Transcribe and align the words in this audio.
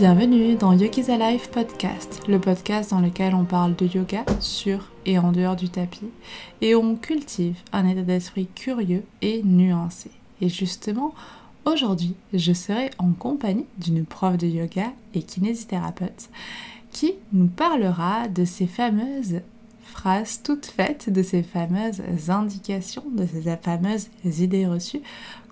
Bienvenue 0.00 0.54
dans 0.54 0.72
Yogi's 0.72 1.10
Alive 1.10 1.50
Podcast, 1.50 2.22
le 2.26 2.40
podcast 2.40 2.90
dans 2.90 3.00
lequel 3.00 3.34
on 3.34 3.44
parle 3.44 3.76
de 3.76 3.84
yoga 3.84 4.24
sur 4.40 4.90
et 5.04 5.18
en 5.18 5.30
dehors 5.30 5.56
du 5.56 5.68
tapis 5.68 6.08
et 6.62 6.74
on 6.74 6.96
cultive 6.96 7.58
un 7.74 7.86
état 7.86 8.00
d'esprit 8.00 8.46
curieux 8.46 9.04
et 9.20 9.42
nuancé. 9.42 10.10
Et 10.40 10.48
justement, 10.48 11.12
aujourd'hui, 11.66 12.14
je 12.32 12.54
serai 12.54 12.88
en 12.96 13.12
compagnie 13.12 13.66
d'une 13.76 14.06
prof 14.06 14.38
de 14.38 14.46
yoga 14.46 14.86
et 15.12 15.22
kinésithérapeute 15.22 16.30
qui 16.92 17.12
nous 17.34 17.48
parlera 17.48 18.26
de 18.26 18.46
ces 18.46 18.66
fameuses 18.66 19.42
phrases 19.82 20.40
toutes 20.42 20.64
faites, 20.64 21.12
de 21.12 21.22
ces 21.22 21.42
fameuses 21.42 22.00
indications, 22.28 23.04
de 23.12 23.26
ces 23.26 23.54
fameuses 23.58 24.08
idées 24.24 24.66
reçues 24.66 25.02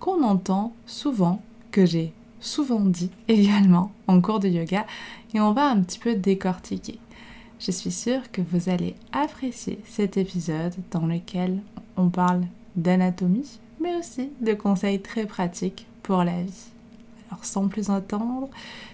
qu'on 0.01 0.23
entend 0.23 0.73
souvent, 0.87 1.43
que 1.71 1.85
j'ai 1.85 2.15
souvent 2.41 2.81
dit 2.81 3.11
également 3.29 3.93
en 4.07 4.21
cours 4.21 4.41
de 4.41 4.49
yoga 4.49 4.87
et 5.35 5.41
on 5.41 5.53
va 5.53 5.69
un 5.69 5.83
petit 5.83 5.99
peu 5.99 6.15
décortiquer. 6.15 6.99
Je 7.61 7.73
suis 7.73 7.91
sûre 7.91 8.31
que 8.31 8.41
vous 8.41 8.69
allez 8.69 8.95
apprécier 9.13 9.81
cet 9.85 10.17
épisode 10.17 10.75
dans 10.93 11.07
lequel 11.07 11.61
on 11.97 12.09
parle 12.09 12.43
d'anatomie, 12.77 13.59
mais 13.81 13.97
aussi 13.97 14.31
de 14.41 14.55
conseils 14.55 15.01
très 15.01 15.27
pratiques 15.27 15.87
pour 16.03 16.23
la 16.23 16.43
vie. 16.43 16.69
Alors 17.31 17.45
sans 17.45 17.69
plus 17.69 17.91
attendre, 17.91 18.49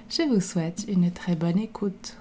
je 0.09 0.23
vous 0.23 0.41
souhaite 0.41 0.87
une 0.89 1.11
très 1.11 1.37
bonne 1.37 1.59
écoute. 1.59 2.17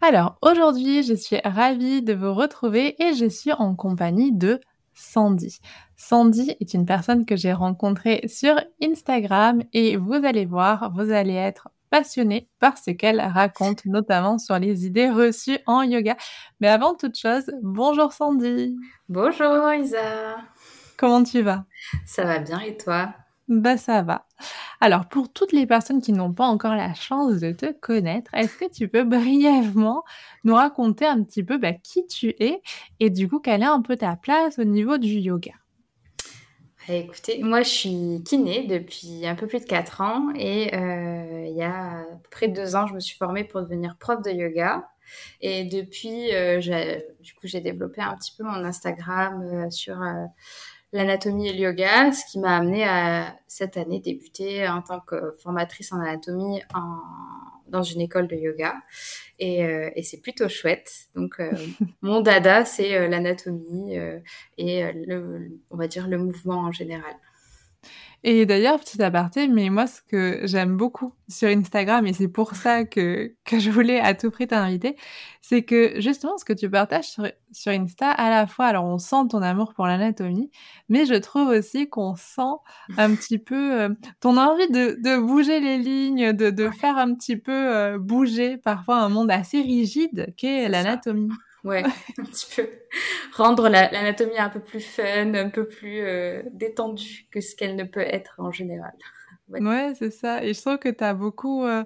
Alors 0.00 0.36
aujourd'hui, 0.42 1.02
je 1.02 1.14
suis 1.14 1.38
ravie 1.44 2.02
de 2.02 2.12
vous 2.12 2.34
retrouver 2.34 2.94
et 3.02 3.14
je 3.14 3.26
suis 3.26 3.52
en 3.52 3.74
compagnie 3.74 4.32
de 4.32 4.60
Sandy. 4.94 5.58
Sandy 5.96 6.56
est 6.60 6.74
une 6.74 6.86
personne 6.86 7.26
que 7.26 7.36
j'ai 7.36 7.52
rencontrée 7.52 8.22
sur 8.26 8.60
Instagram 8.82 9.62
et 9.72 9.96
vous 9.96 10.14
allez 10.14 10.46
voir, 10.46 10.92
vous 10.94 11.10
allez 11.10 11.34
être 11.34 11.68
passionné 11.90 12.48
par 12.58 12.76
ce 12.76 12.90
qu'elle 12.90 13.20
raconte, 13.20 13.84
notamment 13.86 14.38
sur 14.38 14.58
les 14.58 14.86
idées 14.86 15.10
reçues 15.10 15.58
en 15.66 15.82
yoga. 15.82 16.16
Mais 16.60 16.68
avant 16.68 16.94
toute 16.94 17.16
chose, 17.16 17.50
bonjour 17.62 18.12
Sandy. 18.12 18.76
Bonjour 19.08 19.72
Isa. 19.72 20.38
Comment 20.96 21.22
tu 21.22 21.42
vas? 21.42 21.64
Ça 22.04 22.24
va 22.24 22.38
bien 22.38 22.60
et 22.60 22.76
toi? 22.76 23.14
Bah 23.48 23.76
ça 23.76 24.02
va. 24.02 24.26
Alors 24.80 25.06
pour 25.06 25.30
toutes 25.30 25.52
les 25.52 25.66
personnes 25.66 26.00
qui 26.00 26.12
n'ont 26.12 26.32
pas 26.32 26.46
encore 26.46 26.74
la 26.74 26.94
chance 26.94 27.40
de 27.40 27.52
te 27.52 27.72
connaître, 27.72 28.30
est-ce 28.34 28.56
que 28.56 28.70
tu 28.72 28.88
peux 28.88 29.04
brièvement 29.04 30.02
nous 30.44 30.54
raconter 30.54 31.04
un 31.04 31.22
petit 31.22 31.42
peu 31.44 31.58
bah, 31.58 31.72
qui 31.72 32.06
tu 32.06 32.34
es 32.38 32.62
et 33.00 33.10
du 33.10 33.28
coup 33.28 33.40
quelle 33.40 33.62
est 33.62 33.66
un 33.66 33.82
peu 33.82 33.96
ta 33.96 34.16
place 34.16 34.58
au 34.58 34.64
niveau 34.64 34.96
du 34.96 35.08
yoga? 35.08 35.52
Bah, 36.88 36.94
Écoutez, 36.94 37.42
moi 37.42 37.62
je 37.62 37.68
suis 37.68 38.22
kiné 38.24 38.66
depuis 38.66 39.26
un 39.26 39.34
peu 39.34 39.46
plus 39.46 39.60
de 39.60 39.66
4 39.66 40.00
ans 40.00 40.32
et 40.34 40.74
euh, 40.74 41.46
il 41.46 41.56
y 41.56 41.62
a 41.62 42.06
près 42.30 42.48
2 42.48 42.76
ans 42.76 42.86
je 42.86 42.94
me 42.94 43.00
suis 43.00 43.16
formée 43.16 43.44
pour 43.44 43.60
devenir 43.60 43.96
prof 43.98 44.22
de 44.22 44.30
yoga. 44.30 44.88
Et 45.40 45.64
depuis, 45.64 46.34
euh, 46.34 46.60
du 47.20 47.34
coup, 47.34 47.46
j'ai 47.46 47.60
développé 47.60 48.00
un 48.00 48.16
petit 48.16 48.32
peu 48.36 48.42
mon 48.42 48.64
Instagram 48.64 49.42
euh, 49.42 49.70
sur 49.70 49.96
l'anatomie 50.94 51.48
et 51.48 51.52
le 51.52 51.58
yoga, 51.58 52.12
ce 52.12 52.24
qui 52.30 52.38
m'a 52.38 52.56
amené 52.56 52.84
à 52.84 53.36
cette 53.48 53.76
année 53.76 54.00
débuter 54.00 54.66
en 54.68 54.80
tant 54.80 55.00
que 55.00 55.34
formatrice 55.42 55.92
en 55.92 56.00
anatomie 56.00 56.62
en, 56.72 56.98
dans 57.66 57.82
une 57.82 58.00
école 58.00 58.28
de 58.28 58.36
yoga. 58.36 58.74
Et, 59.40 59.64
euh, 59.64 59.90
et 59.96 60.04
c'est 60.04 60.20
plutôt 60.20 60.48
chouette. 60.48 61.08
Donc, 61.16 61.40
euh, 61.40 61.50
mon 62.02 62.20
dada, 62.20 62.64
c'est 62.64 62.94
euh, 62.94 63.08
l'anatomie 63.08 63.96
et 64.56 64.92
le, 64.92 65.50
on 65.70 65.76
va 65.76 65.88
dire 65.88 66.06
le 66.06 66.16
mouvement 66.16 66.60
en 66.60 66.72
général. 66.72 67.16
Et 68.26 68.46
d'ailleurs, 68.46 68.80
petit 68.80 69.02
aparté, 69.02 69.48
mais 69.48 69.68
moi, 69.68 69.86
ce 69.86 70.00
que 70.00 70.40
j'aime 70.44 70.78
beaucoup 70.78 71.12
sur 71.28 71.48
Instagram, 71.48 72.06
et 72.06 72.14
c'est 72.14 72.28
pour 72.28 72.56
ça 72.56 72.84
que, 72.84 73.34
que 73.44 73.58
je 73.58 73.70
voulais 73.70 74.00
à 74.00 74.14
tout 74.14 74.30
prix 74.30 74.46
t'inviter, 74.46 74.96
c'est 75.42 75.62
que 75.62 76.00
justement, 76.00 76.38
ce 76.38 76.44
que 76.46 76.54
tu 76.54 76.70
partages 76.70 77.04
sur, 77.04 77.26
sur 77.52 77.72
Insta, 77.72 78.10
à 78.10 78.30
la 78.30 78.46
fois, 78.46 78.64
alors 78.64 78.86
on 78.86 78.96
sent 78.96 79.28
ton 79.28 79.42
amour 79.42 79.74
pour 79.74 79.86
l'anatomie, 79.86 80.50
mais 80.88 81.04
je 81.04 81.14
trouve 81.14 81.48
aussi 81.48 81.90
qu'on 81.90 82.14
sent 82.16 82.40
un 82.96 83.14
petit 83.14 83.38
peu 83.38 83.78
euh, 83.78 83.88
ton 84.20 84.38
envie 84.38 84.70
de, 84.70 84.96
de, 85.02 85.18
bouger 85.18 85.60
les 85.60 85.76
lignes, 85.76 86.32
de, 86.32 86.48
de 86.48 86.70
faire 86.70 86.96
un 86.96 87.14
petit 87.14 87.36
peu 87.36 87.52
euh, 87.52 87.98
bouger 87.98 88.56
parfois 88.56 89.00
un 89.00 89.10
monde 89.10 89.30
assez 89.30 89.60
rigide 89.60 90.32
qu'est 90.38 90.70
l'anatomie. 90.70 91.28
Ouais, 91.64 91.82
un 92.18 92.24
petit 92.24 92.46
peu 92.54 92.68
rendre 93.32 93.68
l'anatomie 93.68 94.38
un 94.38 94.50
peu 94.50 94.60
plus 94.60 94.80
fun, 94.80 95.34
un 95.34 95.48
peu 95.48 95.66
plus 95.66 96.00
euh, 96.00 96.42
détendue 96.52 97.26
que 97.30 97.40
ce 97.40 97.56
qu'elle 97.56 97.74
ne 97.74 97.84
peut 97.84 98.00
être 98.00 98.34
en 98.38 98.52
général. 98.52 98.92
Ouais, 99.48 99.92
c'est 99.98 100.10
ça. 100.10 100.42
Et 100.42 100.54
je 100.54 100.60
trouve 100.62 100.78
que 100.78 100.88
tu 100.88 101.04
as 101.04 101.12
beaucoup. 101.12 101.64
Euh, 101.64 101.84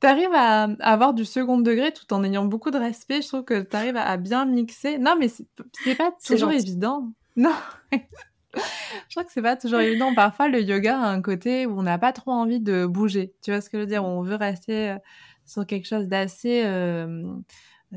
tu 0.00 0.06
arrives 0.06 0.32
à, 0.32 0.62
avoir 0.80 1.12
du 1.12 1.26
second 1.26 1.58
degré 1.58 1.92
tout 1.92 2.10
en 2.14 2.24
ayant 2.24 2.46
beaucoup 2.46 2.70
de 2.70 2.78
respect. 2.78 3.20
Je 3.20 3.28
trouve 3.28 3.44
que 3.44 3.60
tu 3.60 3.76
arrives 3.76 3.98
à, 3.98 4.16
bien 4.16 4.46
mixer. 4.46 4.96
Non, 4.96 5.14
mais 5.18 5.28
c'est 5.28 5.46
pas 5.94 6.10
toujours 6.26 6.52
évident. 6.52 7.12
Non. 7.36 7.52
je 7.92 9.10
crois 9.10 9.24
que 9.24 9.30
c'est 9.30 9.42
pas 9.42 9.56
toujours 9.56 9.80
évident. 9.80 10.14
Parfois, 10.14 10.48
le 10.48 10.62
yoga 10.62 10.98
a 10.98 11.10
un 11.10 11.20
côté 11.20 11.66
où 11.66 11.78
on 11.78 11.82
n'a 11.82 11.98
pas 11.98 12.14
trop 12.14 12.30
envie 12.30 12.60
de 12.60 12.86
bouger. 12.86 13.34
Tu 13.42 13.50
vois 13.50 13.60
ce 13.60 13.68
que 13.68 13.76
je 13.76 13.82
veux 13.82 13.86
dire? 13.86 14.02
On 14.02 14.22
veut 14.22 14.36
rester 14.36 14.92
euh, 14.92 14.98
sur 15.44 15.66
quelque 15.66 15.86
chose 15.86 16.08
d'assez 16.08 16.62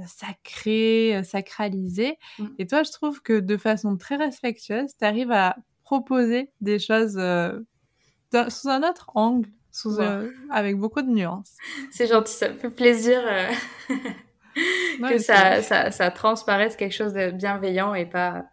sacré, 0.07 1.15
euh, 1.17 1.23
sacralisé. 1.23 2.17
Mmh. 2.37 2.47
Et 2.59 2.67
toi, 2.67 2.83
je 2.83 2.91
trouve 2.91 3.21
que 3.21 3.39
de 3.39 3.57
façon 3.57 3.97
très 3.97 4.15
respectueuse, 4.15 4.91
tu 4.97 5.05
arrives 5.05 5.31
à 5.31 5.55
proposer 5.83 6.51
des 6.61 6.79
choses 6.79 7.17
euh, 7.17 7.59
sous 8.49 8.69
un 8.69 8.87
autre 8.87 9.09
angle, 9.15 9.49
sous, 9.71 9.99
euh, 9.99 10.29
avec 10.51 10.77
beaucoup 10.77 11.01
de 11.01 11.09
nuances. 11.09 11.55
C'est 11.91 12.07
gentil, 12.07 12.33
ça 12.33 12.49
me 12.49 12.57
fait 12.57 12.69
plaisir 12.69 13.21
que 15.09 15.17
ça, 15.17 15.61
ça, 15.61 15.91
ça, 15.91 16.11
transparaisse 16.11 16.75
quelque 16.75 16.95
chose 16.95 17.13
de 17.13 17.31
bienveillant 17.31 17.93
et 17.93 18.05
pas 18.05 18.45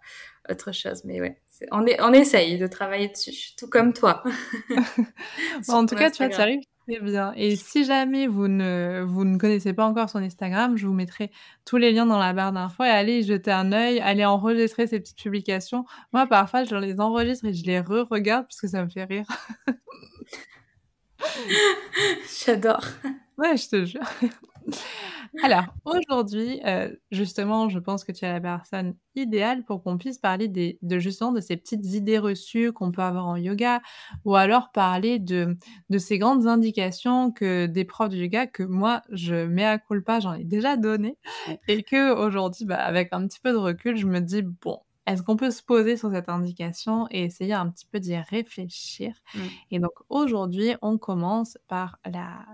autre 0.49 0.73
chose. 0.73 1.05
Mais 1.05 1.21
ouais, 1.21 1.37
on, 1.73 1.87
est, 1.87 2.01
on 2.01 2.13
essaye 2.13 2.59
de 2.59 2.67
travailler 2.67 3.09
dessus, 3.09 3.55
tout 3.57 3.69
comme 3.69 3.93
toi. 3.93 4.23
en 5.69 5.85
tout 5.87 5.97
cas, 5.97 6.11
tu 6.11 6.25
vois, 6.25 6.35
tu 6.35 6.41
arrives 6.41 6.63
Très 6.89 7.01
bien. 7.01 7.33
Et 7.35 7.57
si 7.57 7.85
jamais 7.85 8.29
vous 8.29 8.47
ne, 8.47 9.03
vous 9.05 9.25
ne 9.25 9.39
connaissez 9.39 9.73
pas 9.73 9.85
encore 9.87 10.09
son 10.09 10.19
Instagram, 10.19 10.77
je 10.77 10.87
vous 10.87 10.93
mettrai 10.93 11.33
tous 11.65 11.79
les 11.79 11.91
liens 11.93 12.07
dans 12.07 12.19
la 12.19 12.33
barre 12.33 12.53
d'infos 12.53 12.85
et 12.85 12.89
allez 12.89 13.19
y 13.21 13.23
jeter 13.25 13.51
un 13.51 13.73
œil, 13.73 13.99
allez 13.99 14.25
enregistrer 14.25 14.87
ces 14.87 15.01
petites 15.01 15.19
publications. 15.19 15.85
Moi, 16.13 16.27
parfois, 16.29 16.63
je 16.63 16.77
les 16.77 17.01
enregistre 17.01 17.47
et 17.47 17.55
je 17.55 17.65
les 17.67 17.81
re-regarde 17.81 18.45
parce 18.47 18.61
que 18.61 18.69
ça 18.69 18.85
me 18.85 18.89
fait 18.89 19.05
rire. 19.05 19.27
J'adore. 22.47 22.85
Ouais, 23.39 23.57
je 23.57 23.69
te 23.69 23.85
jure. 23.85 24.03
Alors, 25.43 25.65
aujourd'hui, 25.85 26.61
euh, 26.67 26.95
justement, 27.11 27.69
je 27.69 27.79
pense 27.79 28.05
que 28.05 28.13
tu 28.13 28.25
es 28.25 28.33
la 28.33 28.41
personne 28.41 28.95
idéale 29.15 29.65
pour 29.65 29.83
qu'on 29.83 29.99
puisse 29.99 30.19
parler 30.19 30.49
des, 30.49 30.79
de 30.83 30.99
justement 30.99 31.33
de 31.33 31.41
ces 31.41 31.57
petites 31.57 31.85
idées 31.87 32.19
reçues 32.19 32.73
qu'on 32.73 32.91
peut 32.91 33.03
avoir 33.03 33.27
en 33.27 33.37
yoga, 33.37 33.81
ou 34.25 34.35
alors 34.37 34.71
parler 34.73 35.19
de, 35.19 35.57
de 35.91 35.99
ces 35.99 36.19
grandes 36.19 36.47
indications 36.47 37.31
que 37.33 37.67
des 37.67 37.85
profs 37.85 38.11
de 38.11 38.17
yoga 38.17 38.47
que 38.47 38.63
moi 38.63 39.03
je 39.11 39.47
mets 39.47 39.65
à 39.65 39.79
culpa, 39.79 40.21
j'en 40.21 40.35
ai 40.35 40.45
déjà 40.45 40.77
donné, 40.77 41.19
et 41.69 41.83
que 41.83 42.13
aujourd'hui, 42.15 42.65
bah, 42.65 42.77
avec 42.77 43.09
un 43.13 43.27
petit 43.27 43.41
peu 43.41 43.53
de 43.53 43.57
recul, 43.59 43.97
je 43.97 44.07
me 44.07 44.21
dis 44.21 44.43
bon, 44.43 44.81
est-ce 45.07 45.23
qu'on 45.23 45.37
peut 45.37 45.51
se 45.53 45.63
poser 45.63 45.97
sur 45.97 46.11
cette 46.11 46.29
indication 46.29 47.07
et 47.11 47.23
essayer 47.25 47.55
un 47.55 47.71
petit 47.71 47.87
peu 47.87 48.01
d'y 48.01 48.17
réfléchir? 48.17 49.15
Mmh. 49.35 49.41
Et 49.71 49.79
donc 49.79 49.93
aujourd'hui, 50.09 50.75
on 50.83 50.99
commence 50.99 51.59
par 51.69 51.99
la 52.05 52.45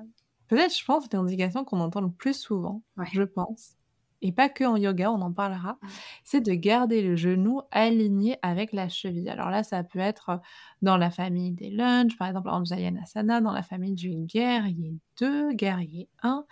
peut-être, 0.52 0.76
je 0.76 0.84
pense, 0.84 1.10
l'indication 1.10 1.64
qu'on 1.64 1.80
entend 1.80 2.02
le 2.02 2.10
plus 2.10 2.38
souvent, 2.38 2.82
je 3.10 3.22
pense, 3.22 3.78
et 4.20 4.32
pas 4.32 4.50
que 4.50 4.64
en 4.64 4.76
yoga, 4.76 5.10
on 5.10 5.22
en 5.22 5.32
parlera, 5.32 5.78
c'est 6.24 6.42
de 6.42 6.52
garder 6.52 7.00
le 7.00 7.16
genou 7.16 7.62
aligné 7.70 8.36
avec 8.42 8.74
la 8.74 8.90
cheville. 8.90 9.30
Alors 9.30 9.48
là, 9.48 9.62
ça 9.62 9.82
peut 9.82 9.98
être 9.98 10.42
dans 10.82 10.98
la 10.98 11.10
famille 11.10 11.52
des 11.52 11.70
lunges, 11.70 12.18
par 12.18 12.28
exemple 12.28 12.50
en 12.50 12.62
Jayanasana, 12.66 13.40
dans 13.40 13.52
la 13.52 13.62
famille 13.62 13.94
du 13.94 14.10
guerrier 14.26 14.98
2, 15.18 15.54
guerrier 15.54 16.10
1. 16.22 16.44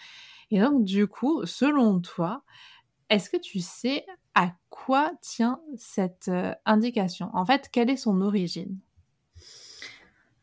Et 0.51 0.61
donc, 0.61 0.83
du 0.83 1.07
coup, 1.07 1.45
selon 1.45 2.01
toi, 2.01 2.43
est-ce 3.11 3.29
que 3.29 3.37
tu 3.37 3.61
sais 3.61 4.07
à 4.35 4.55
quoi 4.71 5.13
tient 5.21 5.61
cette 5.77 6.29
euh, 6.29 6.55
indication? 6.65 7.29
En 7.35 7.45
fait, 7.45 7.69
quelle 7.71 7.91
est 7.91 7.99
son 7.99 8.23
origine? 8.23 8.79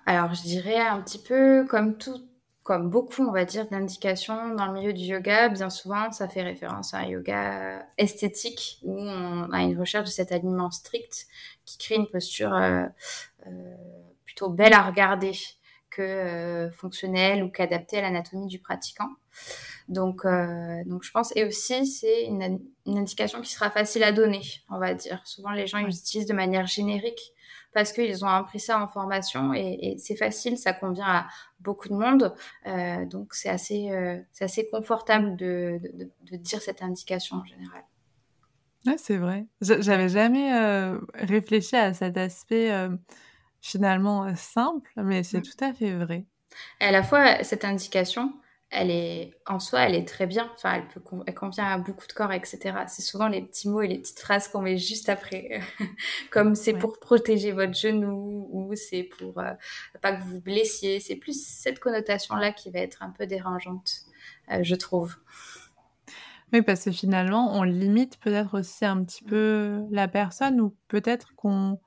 Alors, 0.06 0.36
je 0.36 0.44
dirais 0.44 0.80
un 0.80 1.02
petit 1.02 1.20
peu 1.20 1.66
comme 1.68 1.98
tout 1.98 2.22
comme 2.68 2.90
beaucoup, 2.90 3.26
on 3.26 3.32
va 3.32 3.46
dire, 3.46 3.66
d'indications 3.70 4.54
dans 4.54 4.66
le 4.66 4.74
milieu 4.74 4.92
du 4.92 5.06
yoga, 5.06 5.48
bien 5.48 5.70
souvent, 5.70 6.12
ça 6.12 6.28
fait 6.28 6.42
référence 6.42 6.94
à 6.94 6.98
un 6.98 7.06
yoga 7.06 7.88
esthétique 7.98 8.80
où 8.84 9.00
on 9.00 9.50
a 9.54 9.62
une 9.62 9.80
recherche 9.80 10.04
de 10.04 10.12
cet 10.12 10.34
alignement 10.34 10.70
strict 10.70 11.28
qui 11.64 11.78
crée 11.78 11.96
une 11.96 12.08
posture 12.08 12.54
euh, 12.54 12.84
euh, 13.46 13.76
plutôt 14.26 14.50
belle 14.50 14.74
à 14.74 14.82
regarder 14.82 15.32
que 15.90 16.02
euh, 16.02 16.70
fonctionnelle 16.72 17.42
ou 17.42 17.50
qu'adaptée 17.50 18.00
à 18.00 18.02
l'anatomie 18.02 18.48
du 18.48 18.60
pratiquant. 18.60 19.12
Donc, 19.88 20.26
donc 20.26 21.04
je 21.04 21.12
pense, 21.12 21.34
et 21.38 21.46
aussi 21.46 21.88
c'est 21.88 22.26
une, 22.26 22.60
indication 22.86 23.40
qui 23.40 23.50
sera 23.50 23.72
facile 23.72 24.04
à 24.04 24.12
donner, 24.12 24.42
on 24.70 24.78
va 24.78 24.94
dire. 24.94 25.22
Souvent 25.24 25.52
les 25.52 25.68
gens 25.68 25.78
ils 25.78 25.88
utilisent 25.88 26.28
de 26.28 26.34
manière 26.34 26.68
générique 26.68 27.32
parce 27.78 27.94
qu'ils 27.94 28.26
ont 28.26 28.28
appris 28.28 28.60
ça 28.60 28.82
en 28.82 28.88
formation 28.88 29.54
et, 29.54 29.98
c'est 30.00 30.16
facile, 30.16 30.58
ça 30.58 30.74
convient 30.74 31.06
à 31.06 31.28
beaucoup 31.60 31.90
de 31.90 31.94
monde. 31.94 32.34
Euh, 32.66 33.06
donc 33.06 33.36
c'est 33.36 33.50
assez, 33.50 33.92
euh, 33.92 34.18
assez 34.42 34.68
confortable 34.68 35.36
de, 35.36 35.80
de, 36.24 36.38
dire 36.38 36.60
cette 36.60 36.82
indication 36.82 37.38
en 37.38 37.46
général. 37.46 37.84
Ouais, 38.88 38.98
c'est 38.98 39.18
vrai. 39.18 39.46
J'avais 39.62 40.10
jamais 40.10 40.52
réfléchi 41.14 41.76
à 41.76 41.94
cet 41.94 42.18
aspect 42.18 42.72
finalement 43.62 44.36
simple, 44.36 44.90
mais 44.96 45.22
c'est 45.22 45.38
mmh. 45.38 45.44
tout 45.44 45.64
à 45.64 45.72
fait 45.72 45.94
vrai. 45.94 46.26
Et 46.82 46.86
à 46.86 46.92
la 46.92 47.04
fois, 47.04 47.44
cette 47.44 47.64
indication, 47.64 48.34
elle 48.70 48.92
est 48.92 49.34
en 49.46 49.60
soi, 49.60 49.82
elle 49.82 49.96
est 49.96 50.08
très 50.08 50.28
bien. 50.28 50.50
Enfin, 50.54 50.74
elle, 50.76 50.88
peut, 50.88 51.02
elle 51.26 51.34
convient 51.34 51.66
à 51.66 51.78
beaucoup 51.78 52.06
de 52.06 52.14
corps, 52.14 52.34
etc. 52.34 52.86
C'est 52.88 53.02
souvent 53.02 53.28
les 53.28 53.42
petits 53.42 53.70
mots 53.70 53.82
et 53.82 53.88
les 53.88 54.00
petites 54.00 54.20
phrases 54.20 54.50
qu'on 54.50 54.62
met 54.62 54.78
juste 54.78 55.08
après, 55.10 55.62
comme 56.32 56.54
c'est 56.54 56.74
pour 56.74 57.00
protéger 57.00 57.54
votre 57.54 57.74
genou 57.74 58.50
ou 58.52 58.76
c'est 58.76 59.04
pour 59.04 59.40
euh, 59.40 59.54
pas 60.02 60.14
que 60.14 60.22
vous 60.22 60.36
vous 60.36 60.42
blessiez. 60.42 61.00
C'est 61.00 61.16
plus 61.16 61.42
cette 61.42 61.80
connotation-là 61.80 62.52
qui 62.52 62.70
va 62.70 62.80
être 62.80 63.04
un 63.04 63.10
peu 63.10 63.26
dérangeante, 63.26 63.92
euh, 64.52 64.60
je 64.64 64.76
trouve. 64.76 65.16
Oui, 66.54 66.62
parce 66.62 66.86
que 66.86 66.92
finalement, 66.92 67.58
on 67.58 67.64
limite 67.64 68.20
peut-être 68.20 68.60
aussi 68.60 68.86
un 68.86 69.04
petit 69.04 69.24
peu 69.24 69.82
la 69.92 70.08
personne 70.08 70.62
ou 70.62 70.76
peut-être 70.88 71.36
qu'on 71.36 71.80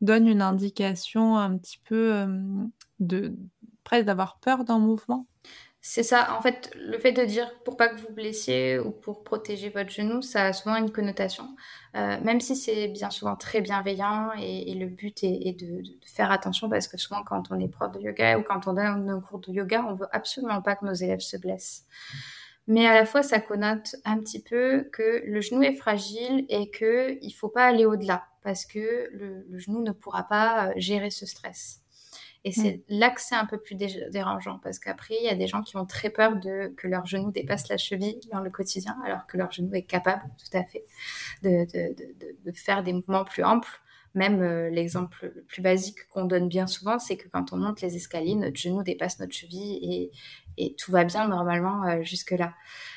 donne 0.00 0.28
une 0.28 0.42
indication 0.42 1.36
un 1.36 1.56
petit 1.56 1.78
peu 1.84 2.14
euh, 2.14 2.26
de 3.00 3.36
presque 3.84 4.06
d'avoir 4.06 4.38
peur 4.38 4.64
d'un 4.64 4.78
mouvement. 4.78 5.26
C'est 5.80 6.02
ça, 6.02 6.36
en 6.36 6.42
fait, 6.42 6.72
le 6.76 6.98
fait 6.98 7.12
de 7.12 7.24
dire 7.24 7.50
pour 7.64 7.76
pas 7.76 7.88
que 7.88 8.00
vous 8.00 8.12
blessiez 8.12 8.80
ou 8.80 8.90
pour 8.90 9.22
protéger 9.22 9.70
votre 9.70 9.90
genou, 9.90 10.22
ça 10.22 10.46
a 10.46 10.52
souvent 10.52 10.74
une 10.76 10.90
connotation. 10.90 11.44
Euh, 11.94 12.18
même 12.20 12.40
si 12.40 12.56
c'est 12.56 12.88
bien 12.88 13.10
souvent 13.10 13.36
très 13.36 13.60
bienveillant 13.60 14.30
et, 14.38 14.74
le 14.74 14.86
but 14.86 15.22
est, 15.22 15.58
de, 15.58 15.82
faire 16.04 16.32
attention 16.32 16.68
parce 16.68 16.88
que 16.88 16.98
souvent 16.98 17.22
quand 17.22 17.44
on 17.50 17.60
est 17.60 17.68
prof 17.68 17.92
de 17.92 18.00
yoga 18.00 18.38
ou 18.38 18.42
quand 18.42 18.66
on 18.66 18.72
donne 18.74 19.06
nos 19.06 19.20
cours 19.20 19.38
de 19.38 19.52
yoga, 19.52 19.84
on 19.88 19.94
veut 19.94 20.08
absolument 20.12 20.60
pas 20.62 20.74
que 20.74 20.84
nos 20.84 20.94
élèves 20.94 21.20
se 21.20 21.36
blessent. 21.36 21.86
Mais 22.66 22.86
à 22.86 22.94
la 22.94 23.06
fois, 23.06 23.22
ça 23.22 23.40
connote 23.40 23.96
un 24.04 24.18
petit 24.18 24.42
peu 24.42 24.88
que 24.92 25.22
le 25.24 25.40
genou 25.40 25.62
est 25.62 25.76
fragile 25.76 26.44
et 26.48 26.70
qu'il 26.70 27.32
faut 27.34 27.48
pas 27.48 27.64
aller 27.64 27.86
au-delà 27.86 28.24
parce 28.42 28.66
que 28.66 29.08
le 29.12 29.58
genou 29.58 29.82
ne 29.82 29.92
pourra 29.92 30.24
pas 30.24 30.68
euh, 30.68 30.72
gérer 30.76 31.10
ce 31.10 31.24
stress. 31.24 31.82
Et 32.44 32.52
c'est 32.52 32.84
mm. 32.88 32.98
là 32.98 33.10
que 33.10 33.20
c'est 33.20 33.34
un 33.34 33.46
peu 33.46 33.58
plus 33.58 33.74
dérangeant 33.74 34.58
parce 34.62 34.78
qu'après, 34.78 35.14
il 35.20 35.24
y 35.24 35.28
a 35.28 35.34
des 35.34 35.46
gens 35.46 35.62
qui 35.62 35.76
ont 35.76 35.86
très 35.86 36.10
peur 36.10 36.36
de 36.36 36.68
que 36.76 36.86
leur 36.86 37.06
genou 37.06 37.32
dépasse 37.32 37.68
la 37.68 37.76
cheville 37.76 38.20
dans 38.32 38.40
le 38.40 38.50
quotidien, 38.50 38.96
alors 39.04 39.26
que 39.26 39.36
leur 39.36 39.50
genou 39.50 39.74
est 39.74 39.82
capable 39.82 40.22
tout 40.38 40.56
à 40.56 40.64
fait 40.64 40.84
de, 41.42 41.64
de, 41.72 41.94
de, 41.94 42.36
de 42.44 42.52
faire 42.56 42.82
des 42.82 42.92
mouvements 42.92 43.24
plus 43.24 43.44
amples. 43.44 43.80
Même 44.14 44.40
euh, 44.42 44.70
l'exemple 44.70 45.32
le 45.34 45.42
plus 45.42 45.60
basique 45.60 46.08
qu'on 46.08 46.24
donne 46.24 46.48
bien 46.48 46.66
souvent, 46.66 46.98
c'est 46.98 47.16
que 47.16 47.28
quand 47.28 47.52
on 47.52 47.56
monte 47.56 47.82
les 47.82 47.94
escaliers, 47.94 48.34
notre 48.34 48.56
genou 48.56 48.82
dépasse 48.82 49.18
notre 49.18 49.34
cheville 49.34 49.78
et, 49.82 50.10
et 50.56 50.74
tout 50.76 50.90
va 50.90 51.04
bien 51.04 51.28
normalement 51.28 51.84
euh, 51.84 52.02
jusque-là. 52.02 52.54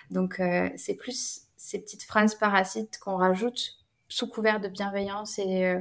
Donc, 0.09 0.39
euh, 0.39 0.69
c'est 0.77 0.95
plus 0.95 1.41
ces 1.57 1.79
petites 1.79 2.03
phrases 2.03 2.35
parasites 2.35 2.97
qu'on 2.99 3.17
rajoute 3.17 3.77
sous 4.07 4.27
couvert 4.27 4.59
de 4.59 4.67
bienveillance 4.67 5.37
et 5.39 5.75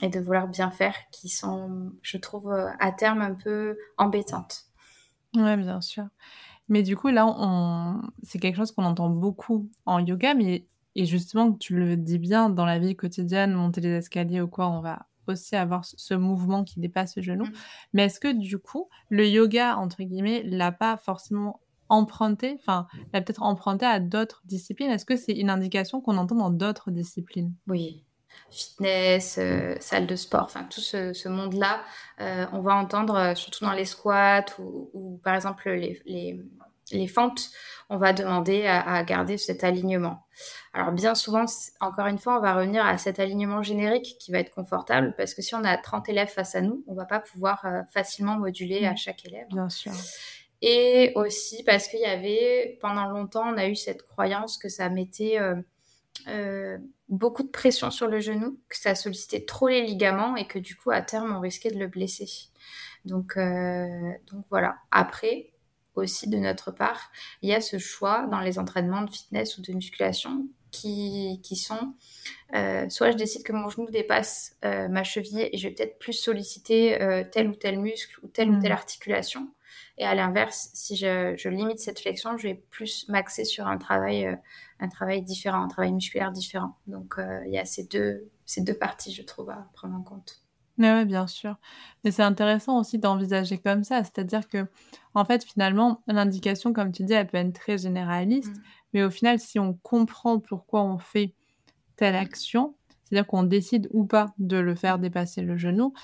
et 0.00 0.08
de 0.08 0.20
vouloir 0.20 0.48
bien 0.48 0.70
faire 0.70 0.94
qui 1.10 1.28
sont, 1.28 1.92
je 2.02 2.16
trouve, 2.18 2.50
euh, 2.50 2.70
à 2.80 2.92
terme 2.92 3.20
un 3.20 3.34
peu 3.34 3.76
embêtantes. 3.96 4.64
Oui, 5.34 5.56
bien 5.56 5.80
sûr. 5.80 6.06
Mais 6.68 6.82
du 6.82 6.96
coup, 6.96 7.08
là, 7.08 7.26
on... 7.26 8.02
c'est 8.22 8.38
quelque 8.38 8.56
chose 8.56 8.72
qu'on 8.72 8.84
entend 8.84 9.08
beaucoup 9.08 9.70
en 9.86 9.98
yoga, 9.98 10.34
mais 10.34 10.66
et 10.94 11.06
justement, 11.06 11.52
tu 11.52 11.76
le 11.76 11.96
dis 11.96 12.18
bien, 12.18 12.50
dans 12.50 12.64
la 12.64 12.78
vie 12.78 12.96
quotidienne, 12.96 13.52
monter 13.52 13.80
les 13.80 13.90
escaliers 13.90 14.40
ou 14.40 14.48
quoi, 14.48 14.68
on 14.68 14.80
va 14.80 15.06
aussi 15.28 15.56
avoir 15.56 15.84
ce 15.84 16.14
mouvement 16.14 16.64
qui 16.64 16.80
dépasse 16.80 17.16
le 17.16 17.22
genou. 17.22 17.44
Mmh. 17.44 17.52
Mais 17.92 18.04
est-ce 18.04 18.18
que 18.18 18.32
du 18.32 18.58
coup, 18.58 18.88
le 19.08 19.28
yoga, 19.28 19.76
entre 19.76 20.02
guillemets, 20.02 20.42
l'a 20.44 20.72
pas 20.72 20.96
forcément 20.96 21.60
emprunté, 21.88 22.56
enfin, 22.58 22.86
l'a 23.12 23.20
peut-être 23.20 23.42
emprunté 23.42 23.86
à 23.86 24.00
d'autres 24.00 24.42
disciplines? 24.44 24.90
Est-ce 24.90 25.04
que 25.04 25.16
c'est 25.16 25.32
une 25.32 25.50
indication 25.50 26.00
qu'on 26.00 26.16
entend 26.16 26.36
dans 26.36 26.50
d'autres 26.50 26.90
disciplines? 26.90 27.54
Oui, 27.66 28.04
fitness, 28.50 29.38
euh, 29.38 29.74
salle 29.80 30.06
de 30.06 30.16
sport, 30.16 30.44
enfin 30.44 30.64
tout 30.64 30.80
ce, 30.80 31.28
monde-là, 31.28 31.80
euh, 32.20 32.46
on 32.52 32.60
va 32.60 32.74
entendre 32.74 33.14
euh, 33.14 33.34
surtout 33.34 33.64
dans 33.64 33.72
les 33.72 33.84
squats 33.84 34.44
ou, 34.58 35.20
par 35.22 35.34
exemple 35.34 35.70
les, 35.70 36.00
les, 36.90 37.06
fentes, 37.06 37.50
on 37.90 37.98
va 37.98 38.12
demander 38.12 38.66
à, 38.66 39.02
garder 39.04 39.36
cet 39.36 39.64
alignement. 39.64 40.26
Alors 40.72 40.92
bien 40.92 41.14
souvent, 41.14 41.44
encore 41.80 42.06
une 42.06 42.18
fois, 42.18 42.38
on 42.38 42.40
va 42.40 42.54
revenir 42.54 42.84
à 42.84 42.98
cet 42.98 43.18
alignement 43.18 43.62
générique 43.62 44.16
qui 44.18 44.32
va 44.32 44.38
être 44.38 44.54
confortable 44.54 45.14
parce 45.16 45.34
que 45.34 45.42
si 45.42 45.54
on 45.54 45.64
a 45.64 45.76
30 45.76 46.08
élèves 46.08 46.28
face 46.28 46.54
à 46.54 46.60
nous, 46.60 46.84
on 46.86 46.94
va 46.94 47.04
pas 47.04 47.20
pouvoir 47.20 47.64
facilement 47.92 48.38
moduler 48.38 48.86
à 48.86 48.92
mmh. 48.92 48.96
chaque 48.96 49.24
élève. 49.26 49.46
Bien 49.50 49.68
sûr. 49.68 49.92
Et 50.60 51.12
aussi 51.14 51.62
parce 51.62 51.88
qu'il 51.88 52.00
y 52.00 52.06
avait, 52.06 52.78
pendant 52.80 53.06
longtemps, 53.06 53.52
on 53.52 53.56
a 53.56 53.68
eu 53.68 53.76
cette 53.76 54.02
croyance 54.02 54.58
que 54.58 54.68
ça 54.68 54.88
mettait 54.88 55.38
euh, 56.26 56.78
beaucoup 57.08 57.42
de 57.42 57.48
pression 57.48 57.90
sur 57.90 58.06
le 58.06 58.20
genou, 58.20 58.58
que 58.68 58.76
ça 58.76 58.94
sollicitait 58.94 59.44
trop 59.44 59.68
les 59.68 59.82
ligaments 59.82 60.36
et 60.36 60.46
que 60.46 60.58
du 60.58 60.76
coup, 60.76 60.90
à 60.90 61.02
terme, 61.02 61.34
on 61.34 61.40
risquait 61.40 61.70
de 61.70 61.78
le 61.78 61.86
blesser. 61.86 62.28
Donc, 63.04 63.36
euh, 63.36 64.12
donc 64.30 64.44
voilà. 64.50 64.76
Après, 64.90 65.52
aussi 65.94 66.28
de 66.28 66.36
notre 66.36 66.70
part, 66.70 67.10
il 67.42 67.48
y 67.48 67.54
a 67.54 67.60
ce 67.60 67.78
choix 67.78 68.26
dans 68.30 68.40
les 68.40 68.58
entraînements 68.58 69.02
de 69.02 69.10
fitness 69.10 69.58
ou 69.58 69.62
de 69.62 69.72
musculation 69.72 70.46
qui, 70.70 71.40
qui 71.42 71.56
sont 71.56 71.94
euh, 72.54 72.88
soit 72.90 73.10
je 73.10 73.16
décide 73.16 73.42
que 73.42 73.52
mon 73.52 73.68
genou 73.68 73.90
dépasse 73.90 74.56
ma 74.62 75.02
cheville 75.02 75.48
et 75.50 75.56
je 75.56 75.66
vais 75.66 75.74
peut-être 75.74 75.98
plus 75.98 76.12
solliciter 76.12 76.98
tel 77.32 77.48
ou 77.48 77.54
tel 77.54 77.80
muscle 77.80 78.20
ou 78.22 78.28
telle 78.28 78.50
ou 78.50 78.60
telle 78.60 78.70
mmh. 78.70 78.74
articulation. 78.74 79.48
Et 79.98 80.04
à 80.04 80.14
l'inverse, 80.14 80.70
si 80.74 80.96
je, 80.96 81.34
je, 81.36 81.48
limite 81.48 81.80
cette 81.80 82.00
flexion, 82.00 82.36
je 82.38 82.48
vais 82.48 82.54
plus 82.54 83.08
m'axer 83.08 83.44
sur 83.44 83.66
un 83.66 83.78
travail 83.78 84.38
un 84.80 84.88
travail 84.88 85.22
différent, 85.22 85.62
un 85.62 85.68
travail 85.68 85.92
musculaire 85.92 86.32
différent. 86.32 86.76
Donc 86.86 87.18
euh, 87.18 87.42
il 87.46 87.52
y 87.52 87.58
a 87.58 87.64
ces 87.64 87.84
deux, 87.84 88.28
ces 88.46 88.62
deux 88.62 88.74
parties, 88.74 89.12
je 89.12 89.22
trouve, 89.22 89.50
à 89.50 89.68
prendre 89.74 89.96
en 89.96 90.02
compte. 90.02 90.42
Oui, 90.78 91.04
bien 91.04 91.26
sûr. 91.26 91.56
Mais 92.04 92.12
c'est 92.12 92.22
intéressant 92.22 92.78
aussi 92.78 92.98
d'envisager 92.98 93.58
comme 93.58 93.82
ça. 93.82 94.04
C'est-à-dire 94.04 94.48
que, 94.48 94.68
en 95.14 95.24
fait, 95.24 95.44
finalement, 95.44 96.02
l'indication, 96.06 96.72
comme 96.72 96.92
tu 96.92 97.02
dis, 97.02 97.14
elle 97.14 97.26
peut 97.26 97.36
être 97.36 97.52
très 97.52 97.78
généraliste. 97.78 98.56
Mm. 98.56 98.62
Mais 98.94 99.02
au 99.02 99.10
final, 99.10 99.40
si 99.40 99.58
on 99.58 99.74
comprend 99.74 100.38
pourquoi 100.38 100.84
on 100.84 100.98
fait 100.98 101.34
telle 101.96 102.14
action, 102.14 102.76
c'est-à-dire 103.04 103.26
qu'on 103.26 103.42
décide 103.42 103.88
ou 103.90 104.04
pas 104.04 104.32
de 104.38 104.56
le 104.56 104.76
faire 104.76 105.00
dépasser 105.00 105.42
le 105.42 105.56
genou, 105.56 105.94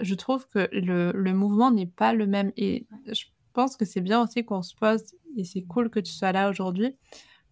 je 0.00 0.14
trouve 0.16 0.48
que 0.48 0.68
le, 0.72 1.12
le 1.12 1.32
mouvement 1.32 1.70
n'est 1.70 1.86
pas 1.86 2.12
le 2.12 2.26
même. 2.26 2.52
Et 2.56 2.88
je 3.06 3.26
pense 3.56 3.76
que 3.76 3.86
c'est 3.86 4.02
bien 4.02 4.22
aussi 4.22 4.44
qu'on 4.44 4.60
se 4.60 4.74
pose, 4.74 5.02
et 5.36 5.44
c'est 5.44 5.62
cool 5.62 5.88
que 5.88 5.98
tu 5.98 6.12
sois 6.12 6.30
là 6.30 6.50
aujourd'hui, 6.50 6.94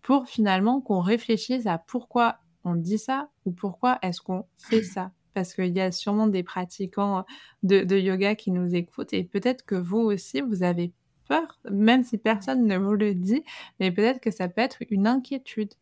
pour 0.02 0.28
finalement 0.28 0.82
qu'on 0.82 1.00
réfléchisse 1.00 1.66
à 1.66 1.78
pourquoi 1.78 2.36
on 2.62 2.74
dit 2.74 2.98
ça 2.98 3.30
ou 3.46 3.52
pourquoi 3.52 3.98
est-ce 4.02 4.20
qu'on 4.20 4.44
fait 4.58 4.82
ça. 4.82 5.12
Parce 5.32 5.54
qu'il 5.54 5.74
y 5.74 5.80
a 5.80 5.90
sûrement 5.92 6.26
des 6.26 6.42
pratiquants 6.42 7.24
de, 7.62 7.98
yoga 7.98 8.34
qui 8.34 8.50
nous 8.50 8.74
écoutent 8.74 9.14
et 9.14 9.24
peut-être 9.24 9.64
que 9.64 9.74
vous 9.74 9.98
aussi, 9.98 10.42
vous 10.42 10.62
avez 10.62 10.92
peur, 11.26 11.58
même 11.70 12.04
si 12.04 12.18
personne 12.18 12.66
ne 12.66 12.76
vous 12.76 12.94
le 12.94 13.14
dit, 13.14 13.42
mais 13.80 13.90
peut-être 13.90 14.20
que 14.20 14.30
ça 14.30 14.46
peut 14.48 14.60
être 14.60 14.82
une 14.90 15.06
inquiétude. 15.06 15.72